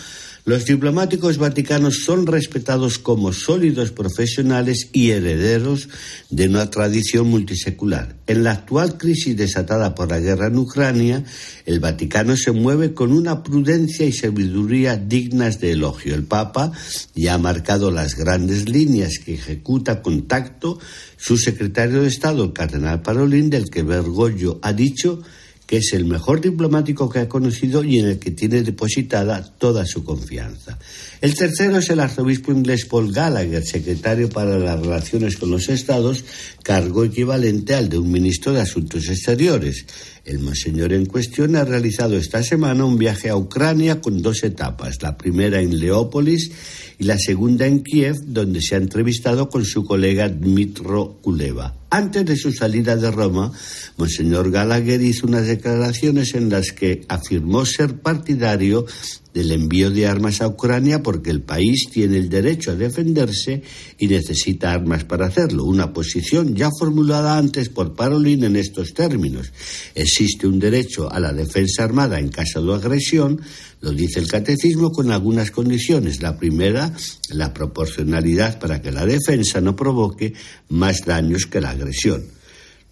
los 0.46 0.66
diplomáticos 0.66 1.40
vaticanos 1.40 2.04
son 2.06 2.28
respetados 2.28 3.00
como 3.00 3.34
sólidos 3.34 3.90
profesionales 3.90 4.90
y 4.94 5.10
herederos 5.10 5.90
de 6.30 6.48
una 6.48 6.70
tradición 6.70 7.28
multisecular. 7.28 8.16
En 8.28 8.44
la 8.44 8.52
actual 8.52 9.00
crisis 9.00 9.36
desatada 9.36 9.96
por 9.96 10.12
la 10.12 10.20
guerra 10.20 10.48
en 10.48 10.60
Ucrania, 10.60 11.24
el 11.66 11.80
Vaticano 11.80 12.38
se 12.38 12.52
mueve 12.52 12.94
con 12.94 13.12
una 13.12 13.42
prudencia 13.42 14.06
y 14.06 14.14
sabiduría 14.14 14.98
dignas 14.98 15.60
de 15.60 15.72
elogio. 15.72 16.14
El 16.14 16.25
Papa 16.25 16.72
ya 17.16 17.34
ha 17.34 17.40
marcado 17.40 17.90
las 17.90 18.16
grandes 18.16 18.70
líneas 18.70 19.18
que 19.18 19.34
ejecuta 19.34 20.04
con 20.04 20.28
tacto 20.28 20.78
su 21.18 21.38
secretario 21.38 22.04
de 22.04 22.08
Estado, 22.08 22.44
el 22.44 22.54
cardenal 22.54 23.02
Parolín, 23.02 23.50
del 23.50 23.72
que 23.72 23.82
Bergoglio 23.82 24.60
ha 24.62 24.74
dicho 24.74 25.24
que 25.65 25.77
es 25.77 25.93
el 25.93 26.05
mejor 26.05 26.41
diplomático 26.41 27.10
que 27.10 27.19
ha 27.19 27.29
conocido 27.29 27.84
y 27.84 28.00
en 28.00 28.07
el 28.07 28.19
que 28.19 28.31
tiene 28.31 28.62
depositada 28.62 29.43
toda 29.57 29.86
su 29.86 30.03
confianza. 30.03 30.77
El 31.22 31.34
tercero 31.34 31.77
es 31.77 31.89
el 31.89 32.00
arzobispo 32.00 32.51
inglés 32.51 32.86
Paul 32.86 33.12
Gallagher, 33.12 33.65
secretario 33.65 34.29
para 34.29 34.60
las 34.60 34.79
relaciones 34.79 35.38
con 35.38 35.50
los 35.50 35.69
estados, 35.69 36.24
cargo 36.62 37.03
equivalente 37.03 37.74
al 37.74 37.89
de 37.89 37.98
un 37.98 38.12
ministro 38.12 38.53
de 38.53 38.62
Asuntos 38.62 39.07
Exteriores. 39.10 39.86
El 40.25 40.39
monseñor 40.39 40.91
en 40.91 41.05
cuestión 41.05 41.55
ha 41.55 41.63
realizado 41.63 42.17
esta 42.17 42.41
semana 42.41 42.84
un 42.84 42.98
viaje 42.98 43.29
a 43.29 43.38
Ucrania 43.38 44.01
con 44.01 44.24
dos 44.24 44.44
etapas, 44.44 45.03
la 45.03 45.17
primera 45.17 45.62
en 45.62 45.79
Leópolis 45.79 46.51
y 46.98 47.03
la 47.03 47.20
segunda 47.20 47.67
en 47.67 47.84
Kiev, 47.84 48.15
donde 48.25 48.60
se 48.60 48.74
ha 48.74 48.79
entrevistado 48.79 49.50
con 49.50 49.63
su 49.65 49.86
colega 49.86 50.27
Dmitro 50.27 51.20
Kuleva. 51.22 51.75
Antes 51.91 52.25
de 52.25 52.36
su 52.38 52.51
salida 52.51 52.96
de 52.96 53.12
Roma, 53.12 53.51
Monseñor 53.98 54.50
Gallagher 54.50 55.00
hizo 55.03 55.27
unas 55.27 55.46
declaraciones 55.46 56.34
en 56.34 56.50
las 56.50 56.72
que 56.72 57.05
afirmó 57.08 57.63
ser 57.63 58.00
partidario 58.00 58.88
del 59.36 59.51
envío 59.51 59.92
de 59.92 60.08
armas 60.08 60.42
a 60.42 60.48
Ucrania 60.48 61.04
porque 61.04 61.30
el 61.30 61.42
país 61.42 61.89
tiene 61.92 62.18
el 62.18 62.30
derecho 62.30 62.72
a 62.72 62.75
defenderse 62.75 63.62
y 64.00 64.08
necesita 64.08 64.72
armas 64.72 65.04
para 65.04 65.25
hacerlo. 65.25 65.65
Una 65.65 65.92
posición 65.92 66.56
ya 66.56 66.70
formulada 66.80 67.38
antes 67.38 67.68
por 67.68 67.96
Parolin 67.96 68.46
en 68.46 68.56
estos 68.56 68.94
términos. 68.94 69.51
Existe 69.94 70.48
un 70.48 70.58
derecho 70.58 71.12
a 71.12 71.20
la 71.20 71.34
defensa 71.34 71.84
armada 71.84 72.18
en 72.18 72.30
caso 72.30 72.65
de 72.65 72.74
agresión, 72.75 73.42
lo 73.82 73.92
dice 73.92 74.22
el 74.22 74.30
catecismo 74.30 74.92
con 74.92 75.12
algunas 75.12 75.51
condiciones. 75.51 76.22
La 76.22 76.38
primera, 76.38 76.94
la 77.30 77.54
proporcionalidad 77.54 78.58
para 78.58 78.82
que 78.82 78.94
la 78.94 79.06
defensa 79.06 79.60
no 79.60 79.75
provoque 79.75 80.34
más 80.70 81.01
daños 81.06 81.46
que 81.46 81.60
la 81.60 81.72
agresión. 81.72 82.24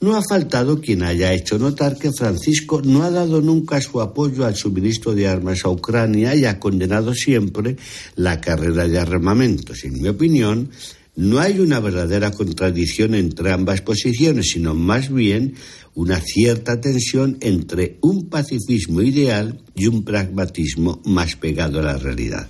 No 0.03 0.17
ha 0.17 0.21
faltado 0.21 0.81
quien 0.81 1.01
haya 1.01 1.31
hecho 1.31 1.57
notar 1.57 1.97
que 1.97 2.11
Francisco 2.11 2.81
no 2.83 3.03
ha 3.03 3.09
dado 3.09 3.41
nunca 3.41 3.79
su 3.79 4.01
apoyo 4.01 4.45
al 4.45 4.53
suministro 4.53 5.15
de 5.15 5.29
armas 5.29 5.63
a 5.63 5.69
Ucrania 5.69 6.35
y 6.35 6.43
ha 6.43 6.59
condenado 6.59 7.13
siempre 7.13 7.77
la 8.17 8.41
carrera 8.41 8.85
de 8.89 8.99
armamentos. 8.99 9.85
En 9.85 10.01
mi 10.01 10.09
opinión, 10.09 10.71
no 11.15 11.39
hay 11.39 11.61
una 11.61 11.79
verdadera 11.79 12.31
contradicción 12.31 13.15
entre 13.15 13.53
ambas 13.53 13.79
posiciones, 13.79 14.49
sino 14.49 14.75
más 14.75 15.09
bien 15.09 15.55
una 15.95 16.19
cierta 16.19 16.81
tensión 16.81 17.37
entre 17.39 17.97
un 18.01 18.27
pacifismo 18.27 19.01
ideal 19.01 19.61
y 19.73 19.87
un 19.87 20.03
pragmatismo 20.03 21.01
más 21.05 21.37
pegado 21.37 21.79
a 21.79 21.83
la 21.83 21.97
realidad. 21.97 22.49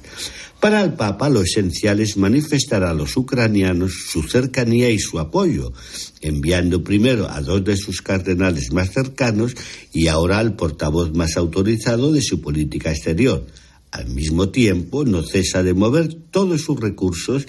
Para 0.64 0.82
el 0.82 0.94
Papa 0.94 1.28
lo 1.28 1.42
esencial 1.42 2.00
es 2.00 2.16
manifestar 2.16 2.86
a 2.86 2.94
los 2.94 3.18
ucranianos 3.18 4.06
su 4.08 4.24
cercanía 4.24 4.90
y 4.90 4.98
su 4.98 5.20
apoyo, 5.20 5.74
enviando 6.22 6.86
primero 6.86 7.30
a 7.30 7.42
dos 7.42 7.66
de 7.66 7.76
sus 7.76 8.02
cardenales 8.02 8.72
más 8.72 8.94
cercanos 8.94 9.56
y 9.92 10.08
ahora 10.08 10.40
al 10.40 10.56
portavoz 10.56 11.14
más 11.14 11.36
autorizado 11.36 12.14
de 12.14 12.22
su 12.22 12.40
política 12.40 12.92
exterior. 12.92 13.46
Al 13.92 14.08
mismo 14.08 14.52
tiempo, 14.52 15.04
no 15.04 15.22
cesa 15.24 15.64
de 15.64 15.74
mover 15.74 16.14
todos 16.32 16.62
sus 16.62 16.80
recursos 16.80 17.46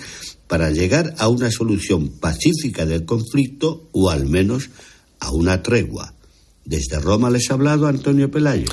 para 0.48 0.72
llegar 0.72 1.14
a 1.18 1.28
una 1.28 1.52
solución 1.52 2.08
pacífica 2.18 2.84
del 2.84 3.04
conflicto 3.04 3.90
o 3.92 4.10
al 4.10 4.26
menos 4.26 4.70
a 5.20 5.30
una 5.30 5.62
tregua. 5.62 6.13
Desde 6.64 6.98
Roma 6.98 7.30
les 7.30 7.50
ha 7.50 7.54
hablado 7.54 7.86
Antonio 7.86 8.30
Pelayo. 8.30 8.66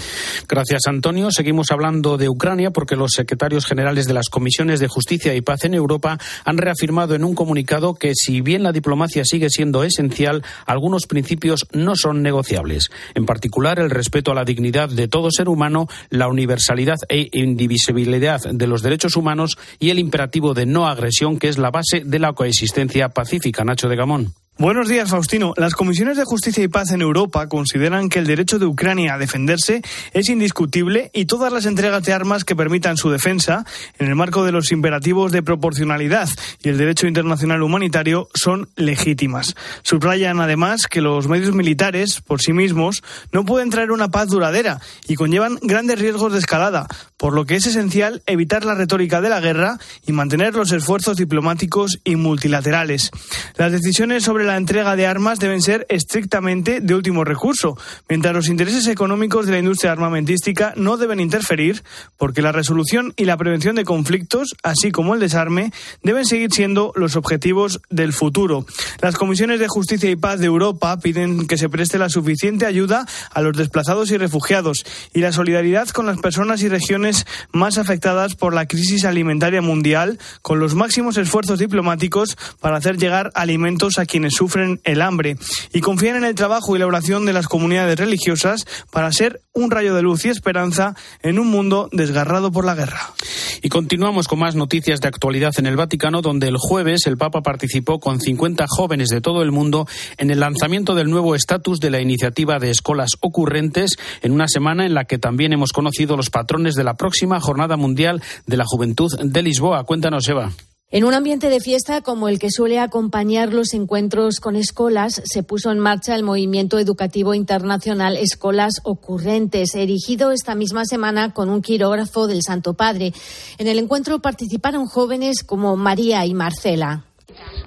Gracias, 0.47 0.83
Antonio. 0.87 1.29
Seguimos 1.31 1.71
hablando 1.71 2.17
de 2.17 2.29
Ucrania 2.29 2.71
porque 2.71 2.95
los 2.95 3.11
secretarios 3.11 3.65
generales 3.65 4.07
de 4.07 4.13
las 4.13 4.29
comisiones 4.29 4.79
de 4.79 4.87
justicia 4.87 5.35
y 5.35 5.41
paz 5.41 5.65
en 5.65 5.73
Europa 5.73 6.17
han 6.45 6.57
reafirmado 6.57 7.15
en 7.15 7.23
un 7.23 7.35
comunicado 7.35 7.93
que, 7.95 8.13
si 8.15 8.41
bien 8.41 8.63
la 8.63 8.71
diplomacia 8.71 9.25
sigue 9.25 9.49
siendo 9.49 9.83
esencial, 9.83 10.43
algunos 10.65 11.05
principios 11.05 11.67
no 11.73 11.95
son 11.95 12.21
negociables. 12.21 12.89
En 13.13 13.25
particular, 13.25 13.79
el 13.79 13.89
respeto 13.89 14.31
a 14.31 14.35
la 14.35 14.45
dignidad 14.45 14.89
de 14.89 15.07
todo 15.07 15.29
ser 15.31 15.49
humano, 15.49 15.87
la 16.09 16.27
universalidad 16.27 16.97
e 17.09 17.29
indivisibilidad 17.33 18.41
de 18.41 18.67
los 18.67 18.81
derechos 18.81 19.15
humanos 19.15 19.57
y 19.79 19.89
el 19.89 19.99
imperativo 19.99 20.53
de 20.53 20.65
no 20.65 20.87
agresión, 20.87 21.37
que 21.37 21.49
es 21.49 21.57
la 21.57 21.71
base 21.71 22.03
de 22.05 22.19
la 22.19 22.33
coexistencia 22.33 23.09
pacífica. 23.09 23.63
Nacho 23.63 23.89
de 23.89 23.95
Gamón. 23.95 24.33
Buenos 24.61 24.87
días, 24.87 25.09
Faustino. 25.09 25.55
Las 25.57 25.73
comisiones 25.73 26.17
de 26.17 26.23
justicia 26.23 26.63
y 26.63 26.67
paz 26.67 26.91
en 26.91 27.01
Europa 27.01 27.47
consideran 27.47 28.09
que 28.09 28.19
el 28.19 28.27
derecho 28.27 28.59
de 28.59 28.67
Ucrania 28.67 29.15
a 29.15 29.17
defenderse 29.17 29.81
es 30.13 30.29
indiscutible 30.29 31.09
y 31.15 31.25
todas 31.25 31.51
las 31.51 31.65
entregas 31.65 32.03
de 32.03 32.13
armas 32.13 32.45
que 32.45 32.55
permitan 32.55 32.95
su 32.95 33.09
defensa, 33.09 33.65
en 33.97 34.05
el 34.05 34.15
marco 34.15 34.45
de 34.45 34.51
los 34.51 34.71
imperativos 34.71 35.31
de 35.31 35.41
proporcionalidad 35.41 36.29
y 36.61 36.69
el 36.69 36.77
derecho 36.77 37.07
internacional 37.07 37.63
humanitario, 37.63 38.29
son 38.35 38.69
legítimas. 38.75 39.55
Subrayan 39.81 40.39
además 40.39 40.85
que 40.85 41.01
los 41.01 41.27
medios 41.27 41.55
militares, 41.55 42.21
por 42.21 42.39
sí 42.39 42.53
mismos, 42.53 43.01
no 43.31 43.45
pueden 43.45 43.71
traer 43.71 43.91
una 43.91 44.11
paz 44.11 44.27
duradera 44.27 44.79
y 45.07 45.15
conllevan 45.15 45.57
grandes 45.63 45.97
riesgos 45.97 46.33
de 46.33 46.37
escalada, 46.37 46.85
por 47.17 47.33
lo 47.33 47.45
que 47.45 47.55
es 47.55 47.65
esencial 47.65 48.21
evitar 48.27 48.63
la 48.63 48.75
retórica 48.75 49.21
de 49.21 49.29
la 49.29 49.39
guerra 49.39 49.79
y 50.05 50.11
mantener 50.11 50.53
los 50.53 50.71
esfuerzos 50.71 51.17
diplomáticos 51.17 51.97
y 52.03 52.15
multilaterales. 52.15 53.09
Las 53.57 53.71
decisiones 53.71 54.23
sobre 54.23 54.50
la 54.51 54.57
entrega 54.57 54.97
de 54.97 55.07
armas 55.07 55.39
deben 55.39 55.61
ser 55.61 55.85
estrictamente 55.87 56.81
de 56.81 56.93
último 56.93 57.23
recurso, 57.23 57.77
mientras 58.09 58.33
los 58.35 58.49
intereses 58.49 58.85
económicos 58.87 59.45
de 59.45 59.53
la 59.53 59.59
industria 59.59 59.93
armamentística 59.93 60.73
no 60.75 60.97
deben 60.97 61.21
interferir, 61.21 61.83
porque 62.17 62.41
la 62.41 62.51
resolución 62.51 63.13
y 63.15 63.23
la 63.23 63.37
prevención 63.37 63.77
de 63.77 63.85
conflictos, 63.85 64.49
así 64.61 64.91
como 64.91 65.13
el 65.13 65.21
desarme, 65.21 65.71
deben 66.03 66.25
seguir 66.25 66.51
siendo 66.51 66.91
los 66.97 67.15
objetivos 67.15 67.79
del 67.89 68.11
futuro. 68.11 68.65
Las 68.99 69.15
comisiones 69.15 69.61
de 69.61 69.69
justicia 69.69 70.09
y 70.09 70.17
paz 70.17 70.41
de 70.41 70.47
Europa 70.47 70.99
piden 70.99 71.47
que 71.47 71.57
se 71.57 71.69
preste 71.69 71.97
la 71.97 72.09
suficiente 72.09 72.65
ayuda 72.65 73.05
a 73.31 73.41
los 73.41 73.55
desplazados 73.55 74.11
y 74.11 74.17
refugiados 74.17 74.83
y 75.13 75.21
la 75.21 75.31
solidaridad 75.31 75.87
con 75.87 76.05
las 76.05 76.19
personas 76.19 76.61
y 76.61 76.67
regiones 76.67 77.25
más 77.53 77.77
afectadas 77.77 78.35
por 78.35 78.53
la 78.53 78.65
crisis 78.65 79.05
alimentaria 79.05 79.61
mundial, 79.61 80.19
con 80.41 80.59
los 80.59 80.75
máximos 80.75 81.15
esfuerzos 81.15 81.57
diplomáticos 81.57 82.37
para 82.59 82.75
hacer 82.75 82.97
llegar 82.97 83.31
alimentos 83.33 83.97
a 83.97 84.05
quienes 84.05 84.30
sufren 84.31 84.81
el 84.83 85.01
hambre 85.01 85.37
y 85.73 85.81
confían 85.81 86.17
en 86.17 86.25
el 86.25 86.35
trabajo 86.35 86.75
y 86.75 86.79
la 86.79 86.87
oración 86.87 87.25
de 87.25 87.33
las 87.33 87.47
comunidades 87.47 87.99
religiosas 87.99 88.65
para 88.91 89.11
ser 89.11 89.41
un 89.53 89.71
rayo 89.71 89.93
de 89.93 90.01
luz 90.01 90.25
y 90.25 90.29
esperanza 90.29 90.95
en 91.21 91.39
un 91.39 91.47
mundo 91.47 91.89
desgarrado 91.91 92.51
por 92.51 92.65
la 92.65 92.75
guerra. 92.75 93.13
Y 93.61 93.69
continuamos 93.69 94.27
con 94.27 94.39
más 94.39 94.55
noticias 94.55 95.01
de 95.01 95.07
actualidad 95.07 95.53
en 95.57 95.67
el 95.67 95.75
Vaticano, 95.75 96.21
donde 96.21 96.47
el 96.47 96.57
jueves 96.57 97.05
el 97.05 97.17
Papa 97.17 97.41
participó 97.41 97.99
con 97.99 98.19
50 98.19 98.65
jóvenes 98.67 99.09
de 99.09 99.21
todo 99.21 99.43
el 99.43 99.51
mundo 99.51 99.87
en 100.17 100.31
el 100.31 100.39
lanzamiento 100.39 100.95
del 100.95 101.09
nuevo 101.09 101.35
estatus 101.35 101.79
de 101.79 101.91
la 101.91 102.01
iniciativa 102.01 102.59
de 102.59 102.71
escuelas 102.71 103.17
ocurrentes 103.19 103.97
en 104.21 104.31
una 104.31 104.47
semana 104.47 104.85
en 104.85 104.93
la 104.93 105.05
que 105.05 105.19
también 105.19 105.53
hemos 105.53 105.73
conocido 105.73 106.17
los 106.17 106.29
patrones 106.29 106.75
de 106.75 106.83
la 106.83 106.95
próxima 106.95 107.39
Jornada 107.39 107.77
Mundial 107.77 108.21
de 108.47 108.57
la 108.57 108.65
Juventud 108.65 109.09
de 109.21 109.43
Lisboa. 109.43 109.83
Cuéntanos, 109.83 110.27
Eva. 110.27 110.51
En 110.93 111.05
un 111.05 111.13
ambiente 111.13 111.49
de 111.49 111.61
fiesta 111.61 112.01
como 112.01 112.27
el 112.27 112.37
que 112.37 112.51
suele 112.51 112.77
acompañar 112.77 113.53
los 113.53 113.73
encuentros 113.73 114.41
con 114.41 114.57
escolas, 114.57 115.21
se 115.23 115.41
puso 115.41 115.71
en 115.71 115.79
marcha 115.79 116.17
el 116.17 116.23
movimiento 116.23 116.79
educativo 116.79 117.33
internacional 117.33 118.17
Escolas 118.17 118.81
Ocurrentes, 118.83 119.73
erigido 119.73 120.31
esta 120.31 120.53
misma 120.53 120.83
semana 120.83 121.33
con 121.33 121.47
un 121.47 121.61
quirógrafo 121.61 122.27
del 122.27 122.41
Santo 122.41 122.73
Padre. 122.73 123.13
En 123.57 123.69
el 123.69 123.79
encuentro 123.79 124.19
participaron 124.19 124.85
jóvenes 124.85 125.43
como 125.43 125.77
María 125.77 126.25
y 126.25 126.33
Marcela. 126.33 127.05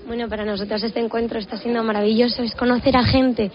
Bueno, 0.07 0.29
para 0.29 0.45
nosotras 0.45 0.83
este 0.83 1.01
encuentro 1.01 1.39
está 1.39 1.57
siendo 1.57 1.83
maravilloso, 1.83 2.43
es 2.43 2.55
conocer 2.55 2.95
a 2.95 3.05
gente 3.05 3.51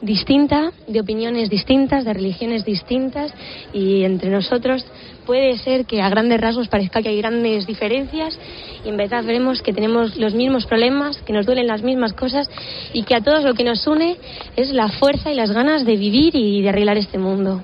distinta, 0.00 0.72
de 0.86 1.00
opiniones 1.00 1.50
distintas, 1.50 2.04
de 2.04 2.14
religiones 2.14 2.64
distintas 2.64 3.32
y 3.72 4.04
entre 4.04 4.30
nosotros 4.30 4.84
puede 5.28 5.58
ser 5.58 5.84
que 5.84 6.00
a 6.00 6.08
grandes 6.08 6.40
rasgos 6.40 6.68
parezca 6.68 7.02
que 7.02 7.10
hay 7.10 7.18
grandes 7.18 7.66
diferencias 7.66 8.38
y 8.82 8.88
en 8.88 8.96
verdad 8.96 9.22
veremos 9.22 9.60
que 9.60 9.74
tenemos 9.74 10.16
los 10.16 10.32
mismos 10.32 10.64
problemas, 10.64 11.18
que 11.18 11.34
nos 11.34 11.44
duelen 11.44 11.66
las 11.66 11.82
mismas 11.82 12.14
cosas 12.14 12.48
y 12.94 13.02
que 13.02 13.14
a 13.14 13.20
todos 13.20 13.44
lo 13.44 13.52
que 13.52 13.62
nos 13.62 13.86
une 13.86 14.16
es 14.56 14.70
la 14.70 14.88
fuerza 14.88 15.30
y 15.30 15.34
las 15.34 15.50
ganas 15.50 15.84
de 15.84 15.96
vivir 15.96 16.34
y 16.34 16.62
de 16.62 16.70
arreglar 16.70 16.96
este 16.96 17.18
mundo. 17.18 17.62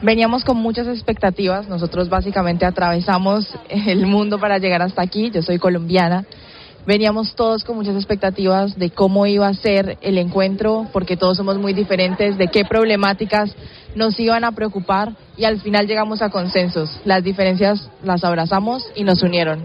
Veníamos 0.00 0.42
con 0.42 0.56
muchas 0.56 0.86
expectativas, 0.86 1.68
nosotros 1.68 2.08
básicamente 2.08 2.64
atravesamos 2.64 3.46
el 3.68 4.06
mundo 4.06 4.38
para 4.38 4.56
llegar 4.56 4.80
hasta 4.80 5.02
aquí, 5.02 5.30
yo 5.30 5.42
soy 5.42 5.58
colombiana, 5.58 6.24
veníamos 6.86 7.34
todos 7.34 7.62
con 7.62 7.76
muchas 7.76 7.94
expectativas 7.94 8.78
de 8.78 8.88
cómo 8.88 9.26
iba 9.26 9.48
a 9.48 9.54
ser 9.54 9.98
el 10.00 10.16
encuentro, 10.16 10.86
porque 10.94 11.18
todos 11.18 11.36
somos 11.36 11.58
muy 11.58 11.74
diferentes, 11.74 12.38
de 12.38 12.48
qué 12.48 12.64
problemáticas 12.64 13.54
nos 13.94 14.18
iban 14.18 14.44
a 14.44 14.52
preocupar 14.52 15.12
y 15.36 15.44
al 15.44 15.60
final 15.60 15.86
llegamos 15.86 16.22
a 16.22 16.30
consensos. 16.30 17.00
Las 17.04 17.22
diferencias 17.22 17.88
las 18.02 18.24
abrazamos 18.24 18.84
y 18.94 19.04
nos 19.04 19.22
unieron. 19.22 19.64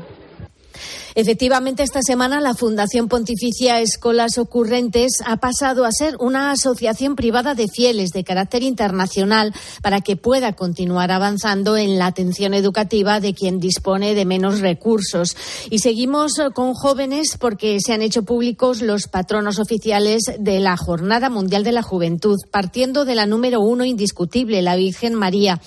Efectivamente, 1.20 1.82
esta 1.82 2.04
semana 2.04 2.40
la 2.42 2.54
Fundación 2.54 3.08
Pontificia 3.08 3.82
Escolas 3.82 4.38
Ocurrentes 4.38 5.14
ha 5.26 5.38
pasado 5.38 5.84
a 5.84 5.92
ser 5.92 6.16
una 6.20 6.52
asociación 6.52 7.16
privada 7.16 7.56
de 7.56 7.68
fieles 7.68 8.12
de 8.12 8.24
carácter 8.24 8.62
internacional 8.62 9.52
para 9.82 10.02
que 10.02 10.16
pueda 10.16 10.54
continuar 10.54 11.10
avanzando 11.10 11.76
en 11.76 11.98
la 11.98 12.06
atención 12.06 12.54
educativa 12.54 13.20
de 13.20 13.34
quien 13.34 13.60
dispone 13.60 14.14
de 14.14 14.26
menos 14.26 14.60
recursos. 14.60 15.36
Y 15.72 15.80
seguimos 15.80 16.34
con 16.54 16.76
jóvenes 16.76 17.36
porque 17.40 17.80
se 17.84 17.94
han 17.94 18.04
hecho 18.04 18.22
públicos 18.22 18.84
los 18.84 19.08
patronos 19.08 19.58
oficiales 19.58 20.22
de 20.38 20.60
la 20.60 20.78
Jornada 20.78 21.32
Mundial 21.32 21.64
de 21.64 21.72
la 21.72 21.82
Juventud, 21.82 22.38
partiendo 22.52 23.06
de 23.06 23.16
la 23.16 23.26
número 23.26 23.60
uno 23.60 23.86
indiscutible, 23.86 24.62
la 24.62 24.76
Virgen 24.76 25.16
María. 25.16 25.60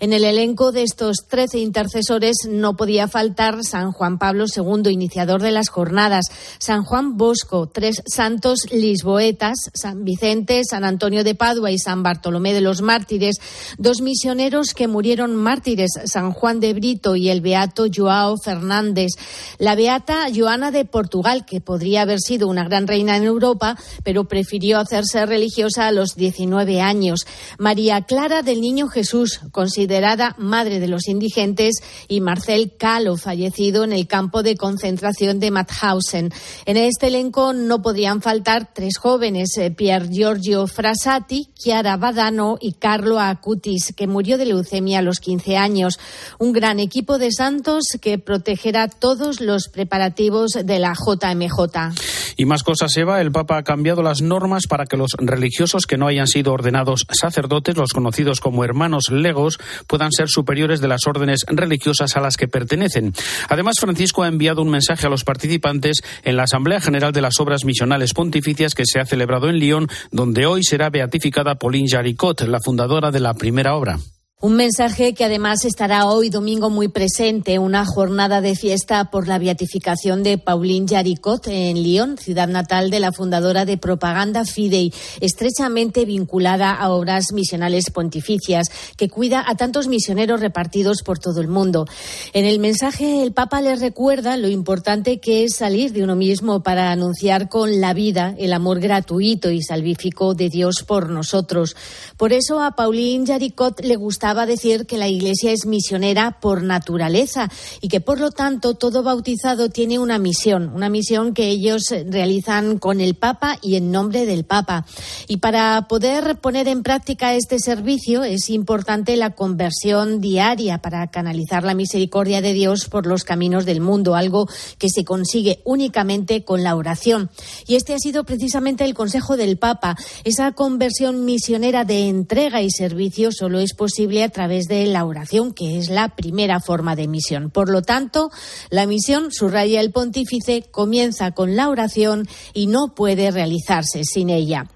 En 0.00 0.12
el 0.12 0.24
elenco 0.24 0.72
de 0.72 0.82
estos 0.82 1.28
trece 1.28 1.60
intercesores 1.60 2.38
no 2.50 2.76
podía 2.76 3.06
faltar 3.06 3.62
San 3.62 3.92
Juan 3.92 4.18
Pablo 4.18 4.46
II 4.52 4.95
iniciador 4.96 5.42
de 5.42 5.52
las 5.52 5.68
jornadas, 5.68 6.26
San 6.58 6.82
Juan 6.82 7.16
Bosco, 7.16 7.68
tres 7.72 8.02
santos 8.06 8.60
lisboetas, 8.70 9.58
San 9.74 10.04
Vicente, 10.04 10.62
San 10.68 10.84
Antonio 10.84 11.24
de 11.24 11.34
Padua 11.34 11.70
y 11.70 11.78
San 11.78 12.02
Bartolomé 12.02 12.52
de 12.52 12.60
los 12.60 12.82
Mártires, 12.82 13.36
dos 13.78 14.00
misioneros 14.00 14.74
que 14.74 14.88
murieron 14.88 15.36
mártires, 15.36 15.90
San 16.06 16.32
Juan 16.32 16.60
de 16.60 16.74
Brito 16.74 17.16
y 17.16 17.28
el 17.28 17.40
beato 17.40 17.86
Joao 17.94 18.36
Fernández, 18.42 19.12
la 19.58 19.74
beata 19.74 20.26
Joana 20.34 20.70
de 20.70 20.84
Portugal, 20.84 21.44
que 21.46 21.60
podría 21.60 22.02
haber 22.02 22.20
sido 22.20 22.48
una 22.48 22.64
gran 22.64 22.86
reina 22.86 23.16
en 23.16 23.24
Europa, 23.24 23.76
pero 24.02 24.24
prefirió 24.24 24.78
hacerse 24.78 25.24
religiosa 25.26 25.86
a 25.86 25.92
los 25.92 26.16
19 26.16 26.80
años, 26.80 27.26
María 27.58 28.02
Clara 28.02 28.42
del 28.42 28.60
Niño 28.60 28.88
Jesús, 28.88 29.40
considerada 29.52 30.34
madre 30.38 30.80
de 30.80 30.88
los 30.88 31.08
indigentes, 31.08 31.76
y 32.08 32.20
Marcel 32.20 32.72
Calo, 32.78 33.16
fallecido 33.16 33.84
en 33.84 33.92
el 33.92 34.06
campo 34.06 34.42
de 34.42 34.56
concentración 34.56 34.85
concentración 34.86 35.40
de 35.40 35.50
Mauthausen. 35.50 36.32
En 36.64 36.76
este 36.76 37.08
elenco 37.08 37.52
no 37.52 37.82
podían 37.82 38.22
faltar 38.22 38.68
tres 38.72 38.98
jóvenes, 38.98 39.58
eh, 39.58 39.72
Pier 39.72 40.08
Giorgio 40.08 40.68
Frassati, 40.68 41.48
Chiara 41.54 41.96
Badano 41.96 42.56
y 42.60 42.74
Carlo 42.74 43.18
Acutis, 43.18 43.92
que 43.96 44.06
murió 44.06 44.38
de 44.38 44.46
leucemia 44.46 45.00
a 45.00 45.02
los 45.02 45.18
15 45.18 45.56
años. 45.56 45.98
Un 46.38 46.52
gran 46.52 46.78
equipo 46.78 47.18
de 47.18 47.32
santos 47.32 47.82
que 48.00 48.18
protegerá 48.18 48.86
todos 48.86 49.40
los 49.40 49.68
preparativos 49.68 50.52
de 50.52 50.78
la 50.78 50.94
JMJ. 50.94 51.94
Y 52.36 52.44
más 52.44 52.62
cosas, 52.62 52.96
Eva, 52.96 53.20
el 53.20 53.32
Papa 53.32 53.56
ha 53.56 53.64
cambiado 53.64 54.02
las 54.02 54.22
normas 54.22 54.68
para 54.68 54.86
que 54.86 54.96
los 54.96 55.12
religiosos 55.18 55.86
que 55.86 55.96
no 55.96 56.06
hayan 56.06 56.28
sido 56.28 56.52
ordenados 56.52 57.06
sacerdotes, 57.10 57.76
los 57.76 57.92
conocidos 57.92 58.40
como 58.40 58.62
hermanos 58.62 59.10
legos, 59.10 59.58
puedan 59.88 60.12
ser 60.12 60.28
superiores 60.28 60.80
de 60.80 60.88
las 60.88 61.06
órdenes 61.08 61.44
religiosas 61.48 62.16
a 62.16 62.20
las 62.20 62.36
que 62.36 62.46
pertenecen. 62.46 63.14
Además, 63.48 63.76
Francisco 63.80 64.22
ha 64.22 64.28
enviado 64.28 64.65
un 64.66 64.72
mensaje 64.72 65.06
a 65.06 65.10
los 65.10 65.24
participantes 65.24 66.02
en 66.24 66.36
la 66.36 66.42
Asamblea 66.42 66.80
General 66.80 67.12
de 67.12 67.22
las 67.22 67.40
Obras 67.40 67.64
Misionales 67.64 68.12
Pontificias 68.12 68.74
que 68.74 68.84
se 68.84 69.00
ha 69.00 69.06
celebrado 69.06 69.48
en 69.48 69.58
Lyon, 69.58 69.88
donde 70.10 70.46
hoy 70.46 70.62
será 70.62 70.90
beatificada 70.90 71.54
Pauline 71.54 71.88
Jaricot, 71.88 72.42
la 72.42 72.60
fundadora 72.60 73.10
de 73.10 73.20
la 73.20 73.34
primera 73.34 73.74
obra. 73.74 73.98
Un 74.38 74.54
mensaje 74.54 75.14
que 75.14 75.24
además 75.24 75.64
estará 75.64 76.04
hoy 76.04 76.28
domingo 76.28 76.68
muy 76.68 76.88
presente, 76.88 77.58
una 77.58 77.86
jornada 77.86 78.42
de 78.42 78.54
fiesta 78.54 79.10
por 79.10 79.28
la 79.28 79.38
beatificación 79.38 80.22
de 80.22 80.36
Pauline 80.36 80.86
Jaricot 80.86 81.48
en 81.48 81.82
Lyon, 81.82 82.18
ciudad 82.18 82.46
natal 82.46 82.90
de 82.90 83.00
la 83.00 83.12
fundadora 83.12 83.64
de 83.64 83.78
Propaganda 83.78 84.44
Fidei, 84.44 84.92
estrechamente 85.22 86.04
vinculada 86.04 86.72
a 86.72 86.90
obras 86.90 87.32
misionales 87.32 87.88
pontificias, 87.90 88.66
que 88.98 89.08
cuida 89.08 89.42
a 89.48 89.54
tantos 89.54 89.88
misioneros 89.88 90.40
repartidos 90.40 91.02
por 91.02 91.18
todo 91.18 91.40
el 91.40 91.48
mundo. 91.48 91.86
En 92.34 92.44
el 92.44 92.58
mensaje 92.58 93.22
el 93.22 93.32
Papa 93.32 93.62
les 93.62 93.80
recuerda 93.80 94.36
lo 94.36 94.48
importante 94.48 95.18
que 95.18 95.44
es 95.44 95.56
salir 95.56 95.94
de 95.94 96.04
uno 96.04 96.14
mismo 96.14 96.62
para 96.62 96.90
anunciar 96.90 97.48
con 97.48 97.80
la 97.80 97.94
vida 97.94 98.34
el 98.36 98.52
amor 98.52 98.80
gratuito 98.80 99.50
y 99.50 99.62
salvífico 99.62 100.34
de 100.34 100.50
Dios 100.50 100.84
por 100.86 101.08
nosotros. 101.08 101.74
Por 102.18 102.34
eso 102.34 102.60
a 102.60 102.72
Pauline 102.72 103.26
Jaricot 103.26 103.80
le 103.80 103.96
gusta 103.96 104.25
bastaba 104.26 104.46
decir 104.46 104.86
que 104.86 104.98
la 104.98 105.06
Iglesia 105.06 105.52
es 105.52 105.66
misionera 105.66 106.40
por 106.40 106.64
naturaleza 106.64 107.48
y 107.80 107.86
que 107.86 108.00
por 108.00 108.18
lo 108.18 108.32
tanto 108.32 108.74
todo 108.74 109.04
bautizado 109.04 109.68
tiene 109.68 110.00
una 110.00 110.18
misión, 110.18 110.72
una 110.74 110.88
misión 110.88 111.32
que 111.32 111.46
ellos 111.46 111.94
realizan 112.10 112.80
con 112.80 113.00
el 113.00 113.14
Papa 113.14 113.56
y 113.62 113.76
en 113.76 113.92
nombre 113.92 114.26
del 114.26 114.42
Papa. 114.42 114.84
Y 115.28 115.36
para 115.36 115.86
poder 115.86 116.38
poner 116.40 116.66
en 116.66 116.82
práctica 116.82 117.34
este 117.34 117.60
servicio 117.60 118.24
es 118.24 118.50
importante 118.50 119.16
la 119.16 119.30
conversión 119.30 120.20
diaria 120.20 120.78
para 120.78 121.06
canalizar 121.06 121.62
la 121.62 121.74
misericordia 121.74 122.40
de 122.40 122.52
Dios 122.52 122.86
por 122.86 123.06
los 123.06 123.22
caminos 123.22 123.64
del 123.64 123.80
mundo, 123.80 124.16
algo 124.16 124.48
que 124.78 124.88
se 124.88 125.04
consigue 125.04 125.60
únicamente 125.62 126.42
con 126.42 126.64
la 126.64 126.74
oración. 126.74 127.30
Y 127.68 127.76
este 127.76 127.94
ha 127.94 127.98
sido 127.98 128.24
precisamente 128.24 128.82
el 128.82 128.94
consejo 128.94 129.36
del 129.36 129.56
Papa. 129.56 129.94
Esa 130.24 130.50
conversión 130.50 131.24
misionera 131.24 131.84
de 131.84 132.08
entrega 132.08 132.60
y 132.60 132.70
servicio 132.72 133.30
solo 133.30 133.60
es 133.60 133.72
posible 133.72 134.15
a 134.22 134.28
través 134.28 134.66
de 134.66 134.86
la 134.86 135.04
oración, 135.04 135.52
que 135.52 135.78
es 135.78 135.88
la 135.88 136.10
primera 136.16 136.60
forma 136.60 136.96
de 136.96 137.08
misión. 137.08 137.50
Por 137.50 137.68
lo 137.68 137.82
tanto, 137.82 138.30
la 138.70 138.86
misión, 138.86 139.32
subraya 139.32 139.80
el 139.80 139.92
pontífice, 139.92 140.62
comienza 140.70 141.32
con 141.32 141.56
la 141.56 141.68
oración 141.68 142.26
y 142.52 142.66
no 142.66 142.94
puede 142.94 143.30
realizarse 143.30 144.04
sin 144.04 144.30
ella. 144.30 144.66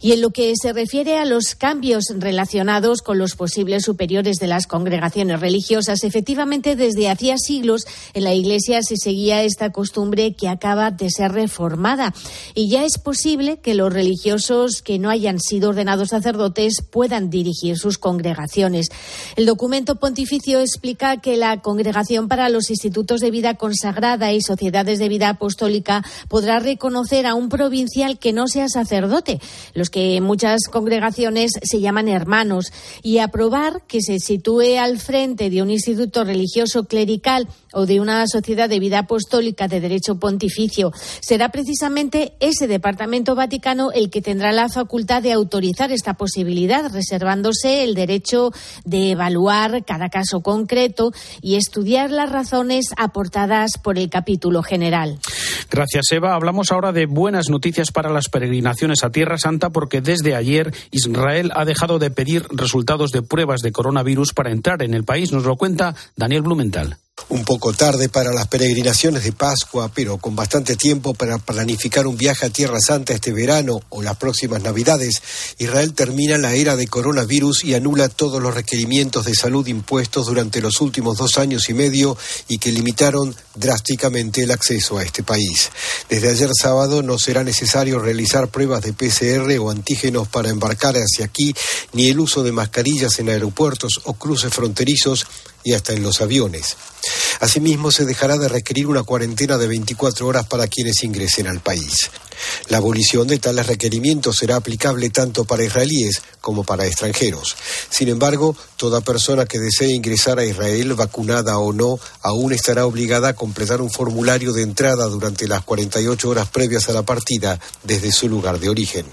Y 0.00 0.12
en 0.12 0.20
lo 0.20 0.30
que 0.30 0.52
se 0.60 0.72
refiere 0.72 1.18
a 1.18 1.24
los 1.24 1.54
cambios 1.54 2.06
relacionados 2.16 3.02
con 3.02 3.18
los 3.18 3.36
posibles 3.36 3.84
superiores 3.84 4.36
de 4.36 4.46
las 4.46 4.66
congregaciones 4.66 5.40
religiosas, 5.40 6.04
efectivamente 6.04 6.76
desde 6.76 7.08
hacía 7.08 7.36
siglos 7.38 7.86
en 8.14 8.24
la 8.24 8.34
Iglesia 8.34 8.82
se 8.82 8.96
seguía 8.96 9.42
esta 9.42 9.70
costumbre 9.70 10.34
que 10.34 10.48
acaba 10.48 10.90
de 10.90 11.10
ser 11.10 11.32
reformada 11.32 12.14
y 12.54 12.68
ya 12.68 12.84
es 12.84 12.98
posible 12.98 13.58
que 13.58 13.74
los 13.74 13.92
religiosos 13.92 14.82
que 14.82 14.98
no 14.98 15.10
hayan 15.10 15.40
sido 15.40 15.70
ordenados 15.70 16.08
sacerdotes 16.08 16.82
puedan 16.90 17.30
dirigir 17.30 17.76
sus 17.78 17.98
congregaciones. 17.98 18.88
El 19.36 19.46
documento 19.46 19.96
pontificio 19.96 20.60
explica 20.60 21.20
que 21.20 21.36
la 21.36 21.60
Congregación 21.60 22.28
para 22.28 22.48
los 22.48 22.70
Institutos 22.70 23.20
de 23.20 23.30
Vida 23.30 23.54
Consagrada 23.54 24.32
y 24.32 24.40
Sociedades 24.40 24.98
de 24.98 25.08
Vida 25.08 25.30
Apostólica 25.30 26.04
podrá 26.28 26.58
reconocer 26.58 27.26
a 27.26 27.34
un 27.34 27.48
provincial 27.48 28.18
que 28.18 28.32
no 28.32 28.48
sea 28.48 28.68
sacerdote 28.68 29.40
los 29.74 29.90
que 29.90 30.16
en 30.16 30.24
muchas 30.24 30.62
congregaciones 30.70 31.52
se 31.62 31.80
llaman 31.80 32.08
hermanos, 32.08 32.72
y 33.02 33.18
aprobar 33.18 33.82
que 33.86 34.00
se 34.00 34.18
sitúe 34.18 34.78
al 34.78 34.98
frente 34.98 35.50
de 35.50 35.62
un 35.62 35.70
instituto 35.70 36.24
religioso 36.24 36.84
clerical 36.84 37.48
o 37.72 37.86
de 37.86 38.00
una 38.00 38.26
sociedad 38.26 38.68
de 38.68 38.80
vida 38.80 39.00
apostólica 39.00 39.68
de 39.68 39.80
derecho 39.80 40.18
pontificio. 40.18 40.92
Será 41.20 41.50
precisamente 41.50 42.34
ese 42.40 42.66
Departamento 42.66 43.34
Vaticano 43.34 43.92
el 43.92 44.10
que 44.10 44.22
tendrá 44.22 44.52
la 44.52 44.68
facultad 44.68 45.22
de 45.22 45.32
autorizar 45.32 45.92
esta 45.92 46.14
posibilidad, 46.14 46.90
reservándose 46.92 47.84
el 47.84 47.94
derecho 47.94 48.50
de 48.84 49.10
evaluar 49.10 49.84
cada 49.84 50.08
caso 50.08 50.40
concreto 50.42 51.12
y 51.40 51.56
estudiar 51.56 52.10
las 52.10 52.30
razones 52.30 52.86
aportadas 52.96 53.72
por 53.82 53.98
el 53.98 54.10
capítulo 54.10 54.62
general. 54.62 55.18
Gracias, 55.70 56.04
Eva. 56.12 56.34
Hablamos 56.34 56.70
ahora 56.70 56.92
de 56.92 57.06
buenas 57.06 57.48
noticias 57.48 57.92
para 57.92 58.10
las 58.10 58.28
peregrinaciones 58.28 59.04
a 59.04 59.10
Tierra 59.10 59.38
Santa 59.38 59.70
porque 59.70 60.00
desde 60.00 60.34
ayer 60.34 60.72
Israel 60.90 61.50
ha 61.54 61.64
dejado 61.64 61.98
de 61.98 62.10
pedir 62.10 62.46
resultados 62.50 63.10
de 63.10 63.22
pruebas 63.22 63.60
de 63.60 63.72
coronavirus 63.72 64.32
para 64.34 64.50
entrar 64.50 64.82
en 64.82 64.94
el 64.94 65.04
país. 65.04 65.32
Nos 65.32 65.44
lo 65.44 65.56
cuenta 65.56 65.94
Daniel 66.16 66.42
Blumenthal. 66.42 66.98
Un 67.28 67.44
poco 67.44 67.72
tarde 67.72 68.08
para 68.08 68.32
las 68.32 68.46
peregrinaciones 68.46 69.24
de 69.24 69.32
Pascua, 69.32 69.90
pero 69.94 70.18
con 70.18 70.34
bastante 70.34 70.76
tiempo 70.76 71.14
para 71.14 71.38
planificar 71.38 72.06
un 72.06 72.16
viaje 72.16 72.46
a 72.46 72.50
Tierra 72.50 72.78
Santa 72.78 73.12
este 73.12 73.32
verano 73.32 73.80
o 73.90 74.02
las 74.02 74.16
próximas 74.16 74.62
Navidades, 74.62 75.22
Israel 75.58 75.92
termina 75.94 76.36
la 76.38 76.54
era 76.54 76.76
de 76.76 76.86
coronavirus 76.86 77.64
y 77.64 77.74
anula 77.74 78.08
todos 78.08 78.42
los 78.42 78.54
requerimientos 78.54 79.24
de 79.24 79.34
salud 79.34 79.66
impuestos 79.66 80.26
durante 80.26 80.60
los 80.60 80.80
últimos 80.80 81.16
dos 81.16 81.38
años 81.38 81.68
y 81.68 81.74
medio 81.74 82.16
y 82.48 82.58
que 82.58 82.72
limitaron 82.72 83.34
drásticamente 83.54 84.42
el 84.42 84.50
acceso 84.50 84.98
a 84.98 85.02
este 85.02 85.22
país. 85.22 85.70
Desde 86.08 86.30
ayer 86.30 86.50
sábado 86.54 87.02
no 87.02 87.18
será 87.18 87.44
necesario 87.44 87.98
realizar 87.98 88.48
pruebas 88.48 88.82
de 88.82 88.92
PCR 88.92 89.58
o 89.58 89.70
antígenos 89.70 90.28
para 90.28 90.50
embarcar 90.50 90.96
hacia 90.96 91.26
aquí, 91.26 91.54
ni 91.92 92.08
el 92.08 92.20
uso 92.20 92.42
de 92.42 92.52
mascarillas 92.52 93.18
en 93.18 93.28
aeropuertos 93.28 94.00
o 94.04 94.14
cruces 94.14 94.52
fronterizos 94.52 95.26
y 95.64 95.74
hasta 95.74 95.92
en 95.92 96.02
los 96.02 96.20
aviones. 96.20 96.76
Asimismo, 97.40 97.90
se 97.90 98.04
dejará 98.04 98.38
de 98.38 98.48
requerir 98.48 98.86
una 98.86 99.02
cuarentena 99.02 99.58
de 99.58 99.66
24 99.66 100.26
horas 100.26 100.46
para 100.46 100.68
quienes 100.68 101.02
ingresen 101.02 101.48
al 101.48 101.60
país. 101.60 102.10
La 102.68 102.78
abolición 102.78 103.26
de 103.26 103.38
tales 103.38 103.66
requerimientos 103.66 104.36
será 104.36 104.56
aplicable 104.56 105.10
tanto 105.10 105.44
para 105.44 105.64
israelíes 105.64 106.22
como 106.40 106.64
para 106.64 106.86
extranjeros. 106.86 107.56
Sin 107.90 108.08
embargo, 108.08 108.56
toda 108.76 109.00
persona 109.00 109.46
que 109.46 109.58
desee 109.58 109.94
ingresar 109.94 110.38
a 110.38 110.44
Israel, 110.44 110.94
vacunada 110.94 111.58
o 111.58 111.72
no, 111.72 111.98
aún 112.20 112.52
estará 112.52 112.86
obligada 112.86 113.28
a 113.28 113.36
completar 113.36 113.80
un 113.80 113.90
formulario 113.90 114.52
de 114.52 114.62
entrada 114.62 115.06
durante 115.06 115.48
las 115.48 115.64
48 115.64 116.28
horas 116.28 116.48
previas 116.48 116.88
a 116.88 116.92
la 116.92 117.02
partida 117.02 117.58
desde 117.82 118.12
su 118.12 118.28
lugar 118.28 118.60
de 118.60 118.68
origen. 118.68 119.06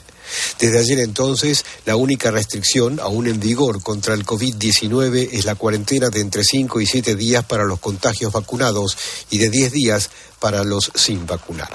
Desde 0.59 0.79
ayer 0.79 0.99
entonces, 0.99 1.65
la 1.85 1.95
única 1.95 2.31
restricción 2.31 2.99
aún 2.99 3.27
en 3.27 3.39
vigor 3.39 3.81
contra 3.81 4.13
el 4.13 4.25
COVID-19 4.25 5.29
es 5.31 5.45
la 5.45 5.55
cuarentena 5.55 6.09
de 6.09 6.21
entre 6.21 6.43
5 6.43 6.81
y 6.81 6.85
7 6.85 7.15
días 7.15 7.43
para 7.45 7.65
los 7.65 7.79
contagios 7.79 8.31
vacunados 8.31 8.97
y 9.29 9.37
de 9.37 9.49
10 9.49 9.71
días 9.71 10.09
para 10.39 10.63
los 10.63 10.91
sin 10.95 11.25
vacunar. 11.25 11.69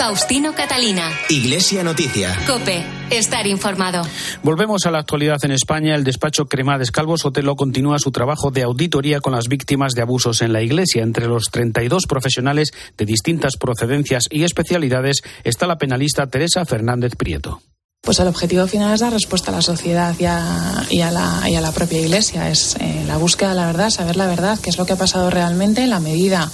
Faustino 0.00 0.54
Catalina. 0.54 1.12
Iglesia 1.28 1.84
Noticia. 1.84 2.34
Cope. 2.46 2.82
Estar 3.10 3.46
informado. 3.46 4.00
Volvemos 4.42 4.86
a 4.86 4.90
la 4.90 5.00
actualidad 5.00 5.36
en 5.42 5.50
España. 5.50 5.94
El 5.94 6.04
despacho 6.04 6.46
Cremades 6.46 6.90
Calvo 6.90 7.18
Sotelo 7.18 7.54
continúa 7.54 7.98
su 7.98 8.10
trabajo 8.10 8.50
de 8.50 8.62
auditoría 8.62 9.20
con 9.20 9.34
las 9.34 9.48
víctimas 9.48 9.92
de 9.92 10.00
abusos 10.00 10.40
en 10.40 10.54
la 10.54 10.62
Iglesia. 10.62 11.02
Entre 11.02 11.26
los 11.26 11.50
32 11.50 12.06
profesionales 12.08 12.70
de 12.96 13.04
distintas 13.04 13.58
procedencias 13.58 14.24
y 14.30 14.44
especialidades 14.44 15.20
está 15.44 15.66
la 15.66 15.76
penalista 15.76 16.26
Teresa 16.28 16.64
Fernández 16.64 17.14
Prieto. 17.14 17.60
Pues 18.00 18.18
el 18.20 18.28
objetivo 18.28 18.66
final 18.66 18.94
es 18.94 19.00
dar 19.00 19.12
respuesta 19.12 19.50
a 19.50 19.56
la 19.56 19.60
sociedad 19.60 20.14
y 20.18 20.24
a, 20.24 21.10
la, 21.10 21.72
propia 21.74 22.00
Iglesia. 22.00 22.48
Es 22.48 22.74
eh, 22.80 23.04
la 23.06 23.18
búsqueda 23.18 23.50
de 23.50 23.56
la 23.56 23.66
verdad, 23.66 23.90
saber 23.90 24.16
la 24.16 24.26
verdad, 24.26 24.58
qué 24.62 24.70
es 24.70 24.78
lo 24.78 24.86
que 24.86 24.94
ha 24.94 24.96
pasado 24.96 25.28
realmente 25.28 25.82
en 25.82 25.90
la 25.90 26.00
medida 26.00 26.50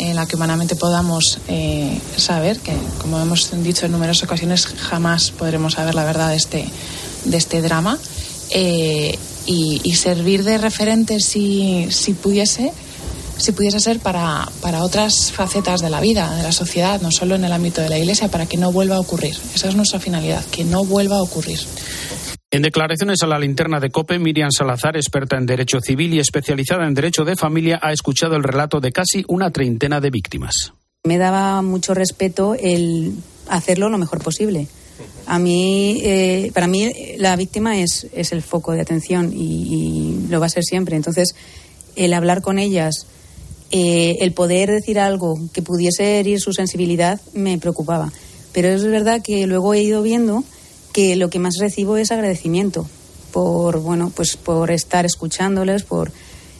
en 0.00 0.16
la 0.16 0.26
que 0.26 0.36
humanamente 0.36 0.76
podamos 0.76 1.38
eh, 1.48 2.00
saber, 2.16 2.58
que 2.58 2.72
como 3.00 3.20
hemos 3.20 3.50
dicho 3.62 3.86
en 3.86 3.92
numerosas 3.92 4.24
ocasiones, 4.24 4.66
jamás 4.66 5.30
podremos 5.30 5.74
saber 5.74 5.94
la 5.94 6.04
verdad 6.04 6.30
de 6.30 6.36
este, 6.36 6.64
de 7.24 7.36
este 7.36 7.60
drama, 7.60 7.98
eh, 8.50 9.16
y, 9.46 9.94
servir 9.94 10.44
de 10.44 10.58
referente 10.58 11.20
si, 11.20 11.88
si 11.90 12.14
pudiese 12.14 12.72
si 13.36 13.52
pudiese 13.52 13.80
ser 13.80 14.00
para, 14.00 14.48
para 14.60 14.84
otras 14.84 15.32
facetas 15.32 15.80
de 15.80 15.90
la 15.90 16.00
vida, 16.00 16.34
de 16.36 16.42
la 16.42 16.52
sociedad, 16.52 17.00
no 17.00 17.10
solo 17.10 17.34
en 17.34 17.44
el 17.44 17.52
ámbito 17.52 17.80
de 17.80 17.88
la 17.88 17.98
Iglesia, 17.98 18.28
para 18.28 18.46
que 18.46 18.58
no 18.58 18.70
vuelva 18.70 18.96
a 18.96 19.00
ocurrir. 19.00 19.36
Esa 19.54 19.68
es 19.68 19.76
nuestra 19.76 19.98
finalidad, 19.98 20.44
que 20.46 20.64
no 20.64 20.84
vuelva 20.84 21.16
a 21.16 21.22
ocurrir. 21.22 21.58
En 22.52 22.62
declaraciones 22.62 23.22
a 23.22 23.28
la 23.28 23.38
linterna 23.38 23.78
de 23.78 23.90
COPE, 23.90 24.18
Miriam 24.18 24.50
Salazar, 24.50 24.96
experta 24.96 25.36
en 25.36 25.46
Derecho 25.46 25.78
Civil 25.80 26.14
y 26.14 26.18
especializada 26.18 26.84
en 26.84 26.94
Derecho 26.94 27.24
de 27.24 27.36
Familia, 27.36 27.78
ha 27.80 27.92
escuchado 27.92 28.34
el 28.34 28.42
relato 28.42 28.80
de 28.80 28.90
casi 28.90 29.24
una 29.28 29.52
treintena 29.52 30.00
de 30.00 30.10
víctimas. 30.10 30.72
Me 31.04 31.16
daba 31.16 31.62
mucho 31.62 31.94
respeto 31.94 32.56
el 32.58 33.14
hacerlo 33.48 33.88
lo 33.88 33.98
mejor 33.98 34.20
posible. 34.20 34.66
A 35.26 35.38
mí, 35.38 36.00
eh, 36.02 36.50
para 36.52 36.66
mí, 36.66 36.92
la 37.18 37.36
víctima 37.36 37.78
es, 37.78 38.08
es 38.12 38.32
el 38.32 38.42
foco 38.42 38.72
de 38.72 38.80
atención 38.80 39.32
y, 39.32 40.26
lo 40.28 40.40
va 40.40 40.46
a 40.46 40.48
ser 40.48 40.64
siempre. 40.64 40.96
Entonces, 40.96 41.36
el 41.94 42.12
hablar 42.12 42.42
con 42.42 42.58
ellas, 42.58 43.06
eh, 43.70 44.16
el 44.22 44.32
poder 44.32 44.72
decir 44.72 44.98
algo 44.98 45.38
que 45.52 45.62
pudiese 45.62 46.18
herir 46.18 46.40
su 46.40 46.52
sensibilidad, 46.52 47.20
me 47.32 47.58
preocupaba. 47.58 48.12
Pero 48.52 48.66
es 48.70 48.84
verdad 48.84 49.22
que 49.22 49.46
luego 49.46 49.72
he 49.72 49.82
ido 49.82 50.02
viendo 50.02 50.42
que 50.92 51.16
lo 51.16 51.30
que 51.30 51.38
más 51.38 51.56
recibo 51.58 51.96
es 51.96 52.10
agradecimiento 52.10 52.88
por 53.32 53.80
bueno 53.80 54.12
pues 54.14 54.36
por 54.36 54.70
estar 54.70 55.06
escuchándoles 55.06 55.84
por 55.84 56.12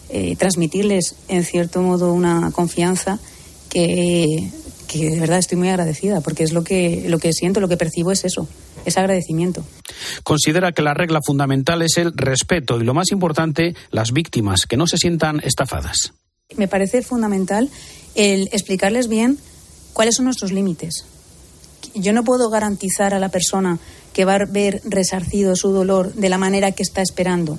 eh, 0.09 0.37
transmitirles 0.37 1.17
en 1.29 1.45
cierto 1.45 1.83
modo 1.83 2.13
una 2.13 2.51
confianza 2.53 3.19
que, 3.69 4.51
que 4.89 5.11
de 5.11 5.21
verdad 5.21 5.39
estoy 5.39 5.59
muy 5.59 5.69
agradecida 5.69 6.21
porque 6.21 6.45
es 6.45 6.53
lo 6.53 6.63
que 6.63 7.05
lo 7.09 7.19
que 7.19 7.33
siento 7.33 7.61
lo 7.61 7.69
que 7.69 7.77
percibo 7.77 8.13
es 8.13 8.25
eso 8.25 8.47
es 8.85 8.97
agradecimiento. 8.97 9.65
Considera 10.23 10.73
que 10.73 10.83
la 10.83 10.95
regla 10.95 11.21
fundamental 11.25 11.83
es 11.83 11.97
el 11.97 12.13
respeto 12.15 12.81
y 12.81 12.85
lo 12.85 12.95
más 12.95 13.11
importante 13.11 13.75
las 13.91 14.13
víctimas 14.13 14.67
que 14.67 14.77
no 14.77 14.87
se 14.87 14.97
sientan 14.97 15.41
estafadas. 15.41 16.13
Me 16.57 16.69
parece 16.69 17.03
fundamental 17.03 17.71
el 18.15 18.49
explicarles 18.53 19.09
bien 19.09 19.39
cuáles 19.93 20.17
son 20.17 20.25
nuestros 20.25 20.53
límites. 20.53 21.05
Yo 21.95 22.13
no 22.13 22.25
puedo 22.25 22.51
garantizar 22.51 23.15
a 23.15 23.19
la 23.19 23.31
persona 23.31 23.79
que 24.13 24.25
va 24.25 24.35
a 24.35 24.45
ver 24.45 24.81
resarcido 24.85 25.57
su 25.57 25.71
dolor 25.71 26.15
de 26.15 26.29
la 26.29 26.39
manera 26.39 26.73
que 26.73 26.83
está 26.83 27.03
esperando. 27.03 27.59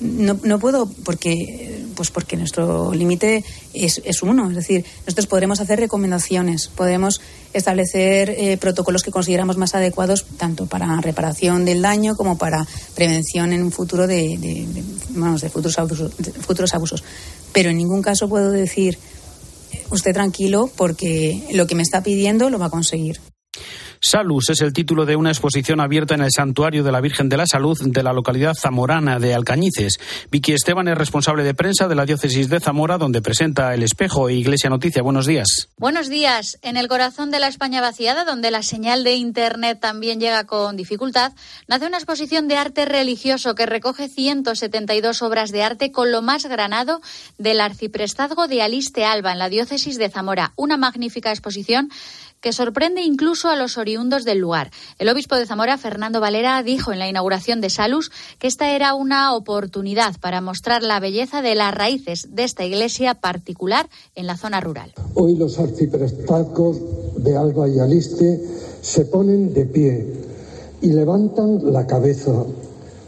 No, 0.00 0.38
no 0.44 0.60
puedo, 0.60 0.88
porque 1.04 1.84
pues 1.98 2.12
porque 2.12 2.36
nuestro 2.36 2.94
límite 2.94 3.44
es, 3.74 4.00
es, 4.04 4.22
uno. 4.22 4.48
Es 4.48 4.54
decir, 4.54 4.84
nosotros 5.04 5.26
podremos 5.26 5.58
hacer 5.58 5.80
recomendaciones, 5.80 6.68
podemos 6.68 7.20
establecer 7.52 8.30
eh, 8.30 8.56
protocolos 8.56 9.02
que 9.02 9.10
consideramos 9.10 9.56
más 9.56 9.74
adecuados 9.74 10.24
tanto 10.36 10.66
para 10.66 11.00
reparación 11.00 11.64
del 11.64 11.82
daño 11.82 12.14
como 12.16 12.38
para 12.38 12.64
prevención 12.94 13.52
en 13.52 13.64
un 13.64 13.72
futuro 13.72 14.06
de, 14.06 14.38
de, 14.38 15.48
futuros, 15.50 15.76
abusos, 15.80 16.16
de 16.18 16.30
futuros 16.30 16.72
abusos. 16.72 17.02
Pero 17.52 17.70
en 17.70 17.78
ningún 17.78 18.00
caso 18.00 18.28
puedo 18.28 18.52
decir, 18.52 18.96
usted 19.90 20.12
tranquilo, 20.12 20.70
porque 20.76 21.42
lo 21.52 21.66
que 21.66 21.74
me 21.74 21.82
está 21.82 22.04
pidiendo 22.04 22.48
lo 22.50 22.60
va 22.60 22.66
a 22.66 22.70
conseguir. 22.70 23.18
Salus 24.00 24.50
es 24.50 24.60
el 24.60 24.72
título 24.72 25.06
de 25.06 25.16
una 25.16 25.30
exposición 25.30 25.80
abierta 25.80 26.14
en 26.14 26.22
el 26.22 26.30
Santuario 26.30 26.84
de 26.84 26.92
la 26.92 27.00
Virgen 27.00 27.28
de 27.28 27.36
la 27.36 27.46
Salud 27.46 27.76
de 27.80 28.02
la 28.02 28.12
localidad 28.12 28.54
zamorana 28.54 29.18
de 29.18 29.34
Alcañices. 29.34 29.98
Vicky 30.30 30.52
Esteban 30.52 30.88
es 30.88 30.96
responsable 30.96 31.42
de 31.42 31.54
prensa 31.54 31.88
de 31.88 31.94
la 31.94 32.06
diócesis 32.06 32.48
de 32.48 32.60
Zamora, 32.60 32.98
donde 32.98 33.22
presenta 33.22 33.74
El 33.74 33.82
Espejo 33.82 34.28
e 34.28 34.34
Iglesia 34.34 34.70
Noticia. 34.70 35.02
Buenos 35.02 35.26
días. 35.26 35.68
Buenos 35.76 36.08
días. 36.08 36.58
En 36.62 36.76
el 36.76 36.88
corazón 36.88 37.30
de 37.30 37.40
la 37.40 37.48
España 37.48 37.80
vaciada, 37.80 38.24
donde 38.24 38.50
la 38.50 38.62
señal 38.62 39.04
de 39.04 39.14
Internet 39.14 39.78
también 39.80 40.20
llega 40.20 40.44
con 40.44 40.76
dificultad, 40.76 41.32
nace 41.66 41.86
una 41.86 41.96
exposición 41.96 42.48
de 42.48 42.56
arte 42.56 42.84
religioso 42.84 43.54
que 43.54 43.66
recoge 43.66 44.08
172 44.08 45.22
obras 45.22 45.50
de 45.50 45.62
arte 45.62 45.90
con 45.90 46.12
lo 46.12 46.22
más 46.22 46.46
granado 46.46 47.00
del 47.38 47.60
arciprestazgo 47.60 48.46
de 48.46 48.62
Aliste 48.62 49.04
Alba, 49.04 49.32
en 49.32 49.38
la 49.38 49.48
diócesis 49.48 49.98
de 49.98 50.08
Zamora. 50.08 50.52
Una 50.56 50.76
magnífica 50.76 51.30
exposición 51.30 51.90
que 52.40 52.52
sorprende 52.52 53.02
incluso 53.02 53.48
a 53.48 53.56
los 53.56 53.78
oriundos 53.78 54.24
del 54.24 54.38
lugar. 54.38 54.70
El 54.98 55.08
obispo 55.08 55.36
de 55.36 55.46
Zamora, 55.46 55.78
Fernando 55.78 56.20
Valera, 56.20 56.62
dijo 56.62 56.92
en 56.92 56.98
la 56.98 57.08
inauguración 57.08 57.60
de 57.60 57.70
Salus 57.70 58.10
que 58.38 58.46
esta 58.46 58.74
era 58.74 58.94
una 58.94 59.34
oportunidad 59.34 60.14
para 60.20 60.40
mostrar 60.40 60.82
la 60.82 61.00
belleza 61.00 61.42
de 61.42 61.54
las 61.54 61.74
raíces 61.74 62.28
de 62.34 62.44
esta 62.44 62.64
iglesia 62.64 63.14
particular 63.14 63.88
en 64.14 64.26
la 64.26 64.36
zona 64.36 64.60
rural. 64.60 64.92
Hoy 65.14 65.36
los 65.36 65.58
arciprestazgos 65.58 66.78
de 67.16 67.36
Alba 67.36 67.68
y 67.68 67.78
Aliste 67.78 68.40
se 68.80 69.04
ponen 69.06 69.52
de 69.52 69.66
pie 69.66 70.06
y 70.80 70.88
levantan 70.88 71.72
la 71.72 71.86
cabeza, 71.86 72.44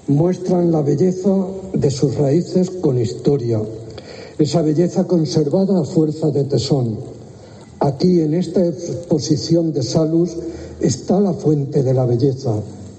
muestran 0.09 0.73
la 0.73 0.83
belleza 0.83 1.31
de 1.73 1.91
sus 1.91 2.17
raíces 2.17 2.71
con 2.71 3.01
historia, 3.01 3.61
esa 4.39 4.63
belleza 4.63 5.07
conservada 5.07 5.81
a 5.81 5.85
fuerza 5.85 6.31
de 6.31 6.45
tesón 6.45 7.20
Aquí 7.81 8.21
en 8.21 8.35
esta 8.35 8.63
exposición 8.67 9.73
de 9.73 9.83
Salus 9.83 10.37
está 10.81 11.19
la 11.19 11.33
fuente 11.33 11.83
de 11.83 11.95
la 11.95 12.05
belleza, 12.05 12.53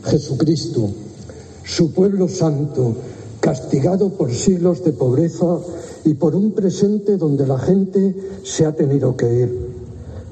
Jesucristo, 0.04 0.90
su 1.64 1.94
pueblo 1.94 2.28
santo, 2.28 2.96
castigado 3.40 4.10
por 4.10 4.34
siglos 4.34 4.84
de 4.84 4.92
pobreza 4.94 5.60
y 6.04 6.16
por 6.16 6.36
un 6.36 6.54
presente 6.54 7.18
donde 7.18 7.46
la 7.46 7.60
gente 7.60 8.16
se 8.44 8.66
ha 8.66 8.76
tenido 8.76 9.16
que 9.16 9.32
ir. 9.32 9.72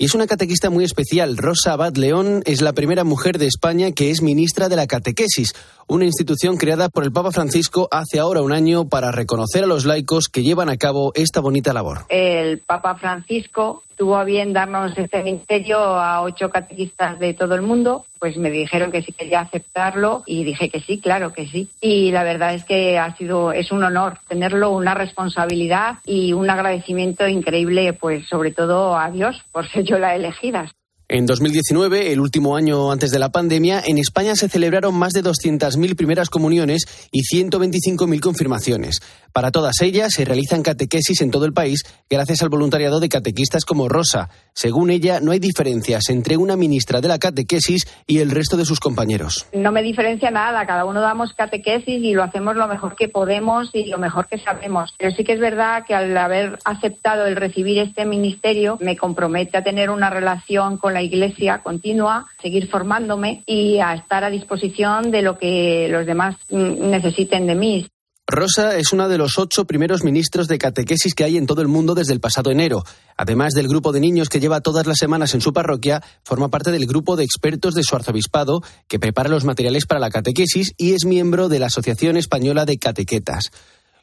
Y 0.02 0.06
es 0.06 0.16
una 0.16 0.28
catequista 0.28 0.70
muy 0.70 0.86
especial. 0.86 1.36
Rosa 1.36 1.74
Abad 1.74 1.98
León 1.98 2.42
es 2.46 2.62
la 2.62 2.72
primera 2.72 3.04
mujer 3.04 3.38
de 3.38 3.48
España 3.48 3.92
que 3.92 4.12
es 4.12 4.22
ministra 4.22 4.70
de 4.70 4.78
la 4.78 4.88
catequesis, 4.88 5.54
una 5.90 6.06
institución 6.06 6.56
creada 6.56 6.88
por 6.88 7.04
el 7.04 7.12
Papa 7.12 7.32
Francisco 7.32 7.88
hace 7.92 8.20
ahora 8.20 8.42
un 8.42 8.54
año 8.54 8.88
para 8.88 9.12
reconocer 9.12 9.64
a 9.64 9.68
los 9.68 9.86
laicos 9.86 10.30
que 10.30 10.44
llevan 10.44 10.70
a 10.70 10.78
cabo 10.78 11.12
esta 11.16 11.42
bonita 11.42 11.74
labor. 11.74 12.06
El 12.10 12.60
Papa 12.60 12.96
Francisco 12.96 13.84
tuvo 13.98 14.16
a 14.16 14.24
bien 14.24 14.54
darnos 14.54 14.98
este 14.98 15.24
ministerio 15.24 15.78
a 15.80 16.22
ocho 16.22 16.50
catequistas 16.50 17.20
de 17.20 17.34
todo 17.34 17.56
el 17.56 17.64
mundo, 17.64 18.06
pues 18.20 18.38
me 18.38 18.50
dijeron 18.52 18.92
que 18.92 19.02
sí 19.02 19.12
quería 19.12 19.42
aceptarlo 19.42 20.24
y 20.26 20.46
dije 20.46 20.70
que 20.70 20.80
sí, 20.80 21.00
claro 21.00 21.34
que 21.34 21.48
sí. 21.48 21.68
Y 21.82 22.12
la 22.12 22.24
verdad 22.24 22.54
es 22.54 22.64
que 22.64 22.98
ha 22.98 23.14
sido, 23.18 23.52
es 23.52 23.72
un 23.72 23.84
honor 23.84 24.20
tenerlo, 24.28 24.70
una 24.70 24.94
responsabilidad 24.94 25.98
y 26.06 26.34
un 26.34 26.50
agradecimiento 26.50 27.28
increíble, 27.28 27.92
pues 27.94 28.28
sobre 28.28 28.52
todo 28.52 28.96
a 28.96 29.10
Dios 29.10 29.44
por 29.52 29.68
ser 29.68 29.84
yo 29.84 29.98
la 29.98 30.16
elegida. 30.16 30.72
En 31.12 31.26
2019, 31.26 32.12
el 32.12 32.20
último 32.20 32.56
año 32.56 32.92
antes 32.92 33.10
de 33.10 33.18
la 33.18 33.30
pandemia, 33.30 33.82
en 33.84 33.98
España 33.98 34.36
se 34.36 34.48
celebraron 34.48 34.94
más 34.94 35.12
de 35.14 35.24
200.000 35.24 35.96
primeras 35.96 36.30
comuniones 36.30 36.84
y 37.12 37.24
125.000 37.24 38.20
confirmaciones. 38.20 39.00
Para 39.34 39.50
todas 39.50 39.82
ellas 39.82 40.12
se 40.16 40.24
realizan 40.24 40.62
catequesis 40.62 41.22
en 41.22 41.32
todo 41.32 41.46
el 41.46 41.54
país 41.54 41.84
gracias 42.12 42.44
al 42.44 42.50
voluntariado 42.50 43.00
de 43.00 43.10
catequistas 43.10 43.66
como 43.66 43.90
Rosa. 43.90 44.30
Según 44.54 44.92
ella, 44.92 45.20
no 45.20 45.32
hay 45.32 45.40
diferencias 45.40 46.10
entre 46.10 46.38
una 46.38 46.56
ministra 46.56 47.02
de 47.02 47.08
la 47.08 47.18
catequesis 47.18 47.88
y 48.06 48.20
el 48.20 48.30
resto 48.30 48.56
de 48.56 48.66
sus 48.66 48.80
compañeros. 48.80 49.48
No 49.52 49.72
me 49.72 49.82
diferencia 49.82 50.30
nada, 50.30 50.64
cada 50.68 50.86
uno 50.86 51.02
damos 51.02 51.34
catequesis 51.34 52.04
y 52.04 52.14
lo 52.14 52.22
hacemos 52.22 52.56
lo 52.56 52.68
mejor 52.68 52.96
que 52.96 53.10
podemos 53.10 53.72
y 53.74 53.86
lo 53.86 53.98
mejor 53.98 54.28
que 54.28 54.38
sabemos. 54.38 54.94
Pero 55.00 55.10
sí 55.16 55.24
que 55.24 55.34
es 55.34 55.40
verdad 55.40 55.86
que 55.88 55.96
al 55.96 56.16
haber 56.16 56.60
aceptado 56.66 57.26
el 57.26 57.36
recibir 57.36 57.80
este 57.80 58.06
ministerio 58.06 58.78
me 58.80 58.96
compromete 58.96 59.58
a 59.58 59.64
tener 59.64 59.90
una 59.90 60.12
relación 60.12 60.78
con 60.78 60.94
la 60.94 60.99
Iglesia 61.02 61.62
continua, 61.64 62.28
seguir 62.42 62.68
formándome 62.68 63.44
y 63.46 63.80
a 63.80 63.94
estar 63.94 64.24
a 64.24 64.30
disposición 64.30 65.12
de 65.12 65.22
lo 65.22 65.38
que 65.38 65.88
los 65.90 66.06
demás 66.06 66.36
mm, 66.50 66.90
necesiten 66.90 67.48
de 67.48 67.56
mí. 67.56 67.88
Rosa 68.32 68.78
es 68.78 68.94
una 68.94 69.08
de 69.08 69.18
los 69.18 69.40
ocho 69.40 69.66
primeros 69.66 70.04
ministros 70.04 70.48
de 70.48 70.60
catequesis 70.60 71.16
que 71.16 71.24
hay 71.24 71.36
en 71.36 71.48
todo 71.48 71.64
el 71.64 71.68
mundo 71.68 71.96
desde 71.96 72.14
el 72.14 72.20
pasado 72.20 72.52
enero. 72.52 72.84
Además 73.18 73.54
del 73.54 73.68
grupo 73.68 73.92
de 73.92 74.00
niños 74.00 74.30
que 74.30 74.40
lleva 74.40 74.62
todas 74.62 74.86
las 74.86 75.00
semanas 75.00 75.34
en 75.34 75.42
su 75.42 75.52
parroquia, 75.52 76.04
forma 76.24 76.50
parte 76.50 76.70
del 76.70 76.86
grupo 76.86 77.16
de 77.16 77.24
expertos 77.24 77.74
de 77.74 77.82
su 77.82 77.96
arzobispado 77.96 78.62
que 78.88 79.00
prepara 79.00 79.30
los 79.30 79.46
materiales 79.46 79.88
para 79.88 80.00
la 80.00 80.12
catequesis 80.12 80.74
y 80.78 80.94
es 80.94 81.06
miembro 81.06 81.50
de 81.50 81.58
la 81.58 81.66
Asociación 81.68 82.18
Española 82.18 82.66
de 82.66 82.78
Catequetas. 82.78 83.50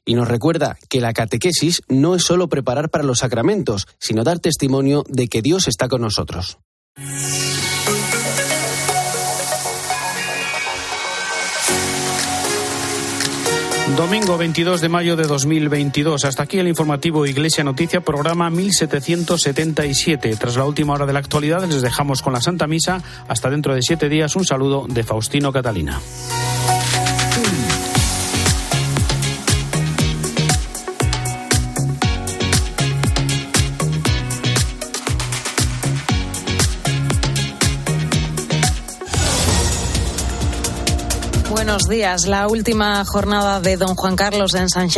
Y 0.05 0.15
nos 0.15 0.27
recuerda 0.27 0.77
que 0.89 1.01
la 1.01 1.13
catequesis 1.13 1.83
no 1.87 2.17
es 2.17 2.25
solo 2.25 2.49
preparar 2.49 2.91
para 2.91 3.05
los 3.05 3.21
sacramentos, 3.21 3.87
sino 4.01 4.25
dar 4.25 4.41
testimonio 4.41 5.05
de 5.09 5.29
que 5.29 5.41
Dios 5.41 5.69
está 5.69 5.87
con 5.87 6.01
nosotros. 6.01 6.59
Domingo 13.97 14.39
22 14.39 14.81
de 14.81 14.89
mayo 14.89 15.15
de 15.17 15.25
2022. 15.25 16.25
Hasta 16.25 16.45
aquí 16.45 16.59
el 16.59 16.69
informativo 16.69 17.27
Iglesia 17.27 17.63
Noticia, 17.65 18.01
programa 18.01 18.49
1777. 18.49 20.37
Tras 20.37 20.57
la 20.57 20.65
última 20.65 20.95
hora 20.95 21.05
de 21.05 21.13
la 21.13 21.19
actualidad, 21.19 21.65
les 21.67 21.83
dejamos 21.83 22.23
con 22.23 22.33
la 22.33 22.41
Santa 22.41 22.67
Misa. 22.67 23.03
Hasta 23.29 23.51
dentro 23.51 23.75
de 23.75 23.83
siete 23.83 24.09
días, 24.09 24.35
un 24.35 24.47
saludo 24.47 24.87
de 24.89 25.05
Faustino 25.05 25.53
Catalina. 25.53 26.01
Buenos 41.77 41.91
días. 41.91 42.27
La 42.27 42.49
última 42.49 43.05
jornada 43.05 43.61
de 43.61 43.77
don 43.77 43.97
Juan 43.97 44.17
Carlos 44.17 44.55
en 44.55 44.71
San 44.71 44.89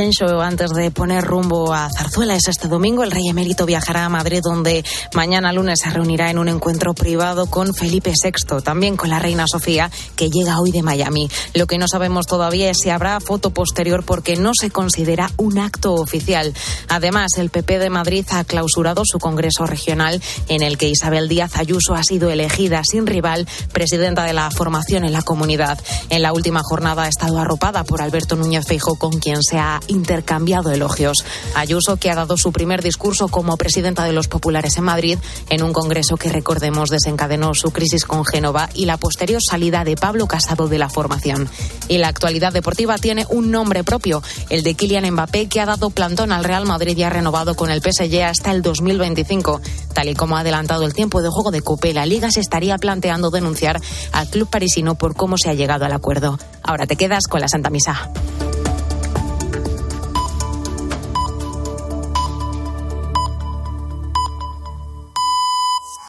antes 0.40 0.70
de 0.70 0.92
poner 0.92 1.24
rumbo 1.24 1.74
a 1.74 1.88
Zarzuela 1.90 2.36
es 2.36 2.46
este 2.46 2.68
domingo. 2.68 3.02
El 3.02 3.10
rey 3.10 3.26
emérito 3.28 3.66
viajará 3.66 4.04
a 4.04 4.08
Madrid 4.08 4.40
donde 4.44 4.84
mañana 5.12 5.52
lunes 5.52 5.80
se 5.80 5.90
reunirá 5.90 6.30
en 6.30 6.38
un 6.38 6.46
encuentro 6.46 6.94
privado 6.94 7.46
con 7.46 7.74
Felipe 7.74 8.12
VI, 8.12 8.62
también 8.62 8.96
con 8.96 9.10
la 9.10 9.18
reina 9.18 9.46
Sofía 9.50 9.90
que 10.14 10.30
llega 10.30 10.60
hoy 10.60 10.70
de 10.70 10.84
Miami. 10.84 11.28
Lo 11.52 11.66
que 11.66 11.78
no 11.78 11.88
sabemos 11.88 12.26
todavía 12.26 12.70
es 12.70 12.78
si 12.80 12.90
habrá 12.90 13.18
foto 13.18 13.50
posterior 13.50 14.04
porque 14.04 14.36
no 14.36 14.52
se 14.54 14.70
considera 14.70 15.32
un 15.36 15.58
acto 15.58 15.94
oficial. 15.94 16.54
Además, 16.88 17.38
el 17.38 17.50
PP 17.50 17.80
de 17.80 17.90
Madrid 17.90 18.24
ha 18.30 18.44
clausurado 18.44 19.02
su 19.04 19.18
congreso 19.18 19.66
regional 19.66 20.22
en 20.46 20.62
el 20.62 20.78
que 20.78 20.88
Isabel 20.88 21.28
Díaz 21.28 21.56
Ayuso 21.56 21.94
ha 21.94 22.04
sido 22.04 22.30
elegida 22.30 22.82
sin 22.84 23.08
rival 23.08 23.48
presidenta 23.72 24.22
de 24.22 24.32
la 24.32 24.48
formación 24.52 25.04
en 25.04 25.12
la 25.12 25.22
comunidad. 25.22 25.80
En 26.08 26.22
la 26.22 26.32
última 26.32 26.62
jornada 26.68 27.04
ha 27.04 27.08
estado 27.08 27.38
arropada 27.38 27.82
por 27.82 28.02
Alberto 28.02 28.36
Núñez 28.36 28.66
Feijo, 28.66 28.96
con 28.96 29.18
quien 29.18 29.42
se 29.42 29.58
ha 29.58 29.80
intercambiado 29.86 30.70
elogios. 30.70 31.24
Ayuso, 31.54 31.96
que 31.96 32.10
ha 32.10 32.14
dado 32.14 32.36
su 32.36 32.52
primer 32.52 32.82
discurso 32.82 33.28
como 33.28 33.56
presidenta 33.56 34.04
de 34.04 34.12
los 34.12 34.28
populares 34.28 34.76
en 34.76 34.84
Madrid, 34.84 35.18
en 35.48 35.62
un 35.62 35.72
congreso 35.72 36.18
que, 36.18 36.28
recordemos, 36.28 36.90
desencadenó 36.90 37.54
su 37.54 37.70
crisis 37.70 38.04
con 38.04 38.26
Génova 38.26 38.68
y 38.74 38.84
la 38.84 38.98
posterior 38.98 39.40
salida 39.42 39.82
de 39.84 39.96
Pablo 39.96 40.26
Casado 40.26 40.68
de 40.68 40.78
la 40.78 40.90
formación. 40.90 41.48
Y 41.88 41.96
la 41.96 42.08
actualidad 42.08 42.52
deportiva 42.52 42.98
tiene 42.98 43.24
un 43.30 43.50
nombre 43.50 43.82
propio, 43.82 44.22
el 44.50 44.62
de 44.62 44.74
Kylian 44.74 45.10
Mbappé, 45.10 45.48
que 45.48 45.62
ha 45.62 45.66
dado 45.66 45.88
plantón 45.88 46.32
al 46.32 46.44
Real 46.44 46.66
Madrid 46.66 46.98
y 46.98 47.02
ha 47.02 47.10
renovado 47.10 47.54
con 47.54 47.70
el 47.70 47.80
PSG 47.80 48.22
hasta 48.24 48.50
el 48.50 48.60
2025. 48.60 49.62
Tal 49.94 50.10
y 50.10 50.14
como 50.14 50.36
ha 50.36 50.40
adelantado 50.40 50.84
el 50.84 50.92
tiempo 50.92 51.22
de 51.22 51.30
juego 51.30 51.50
de 51.50 51.62
Copa, 51.62 51.88
la 51.94 52.04
Liga 52.04 52.30
se 52.30 52.40
estaría 52.40 52.76
planteando 52.76 53.30
denunciar 53.30 53.80
al 54.12 54.28
club 54.28 54.48
parisino 54.50 54.96
por 54.96 55.14
cómo 55.14 55.36
se 55.38 55.48
ha 55.48 55.54
llegado 55.54 55.84
al 55.84 55.92
acuerdo. 55.92 56.38
Ahora 56.62 56.86
te 56.86 56.96
quedas 56.96 57.26
con 57.26 57.40
la 57.40 57.48
Santa 57.48 57.70
Misa. 57.70 58.10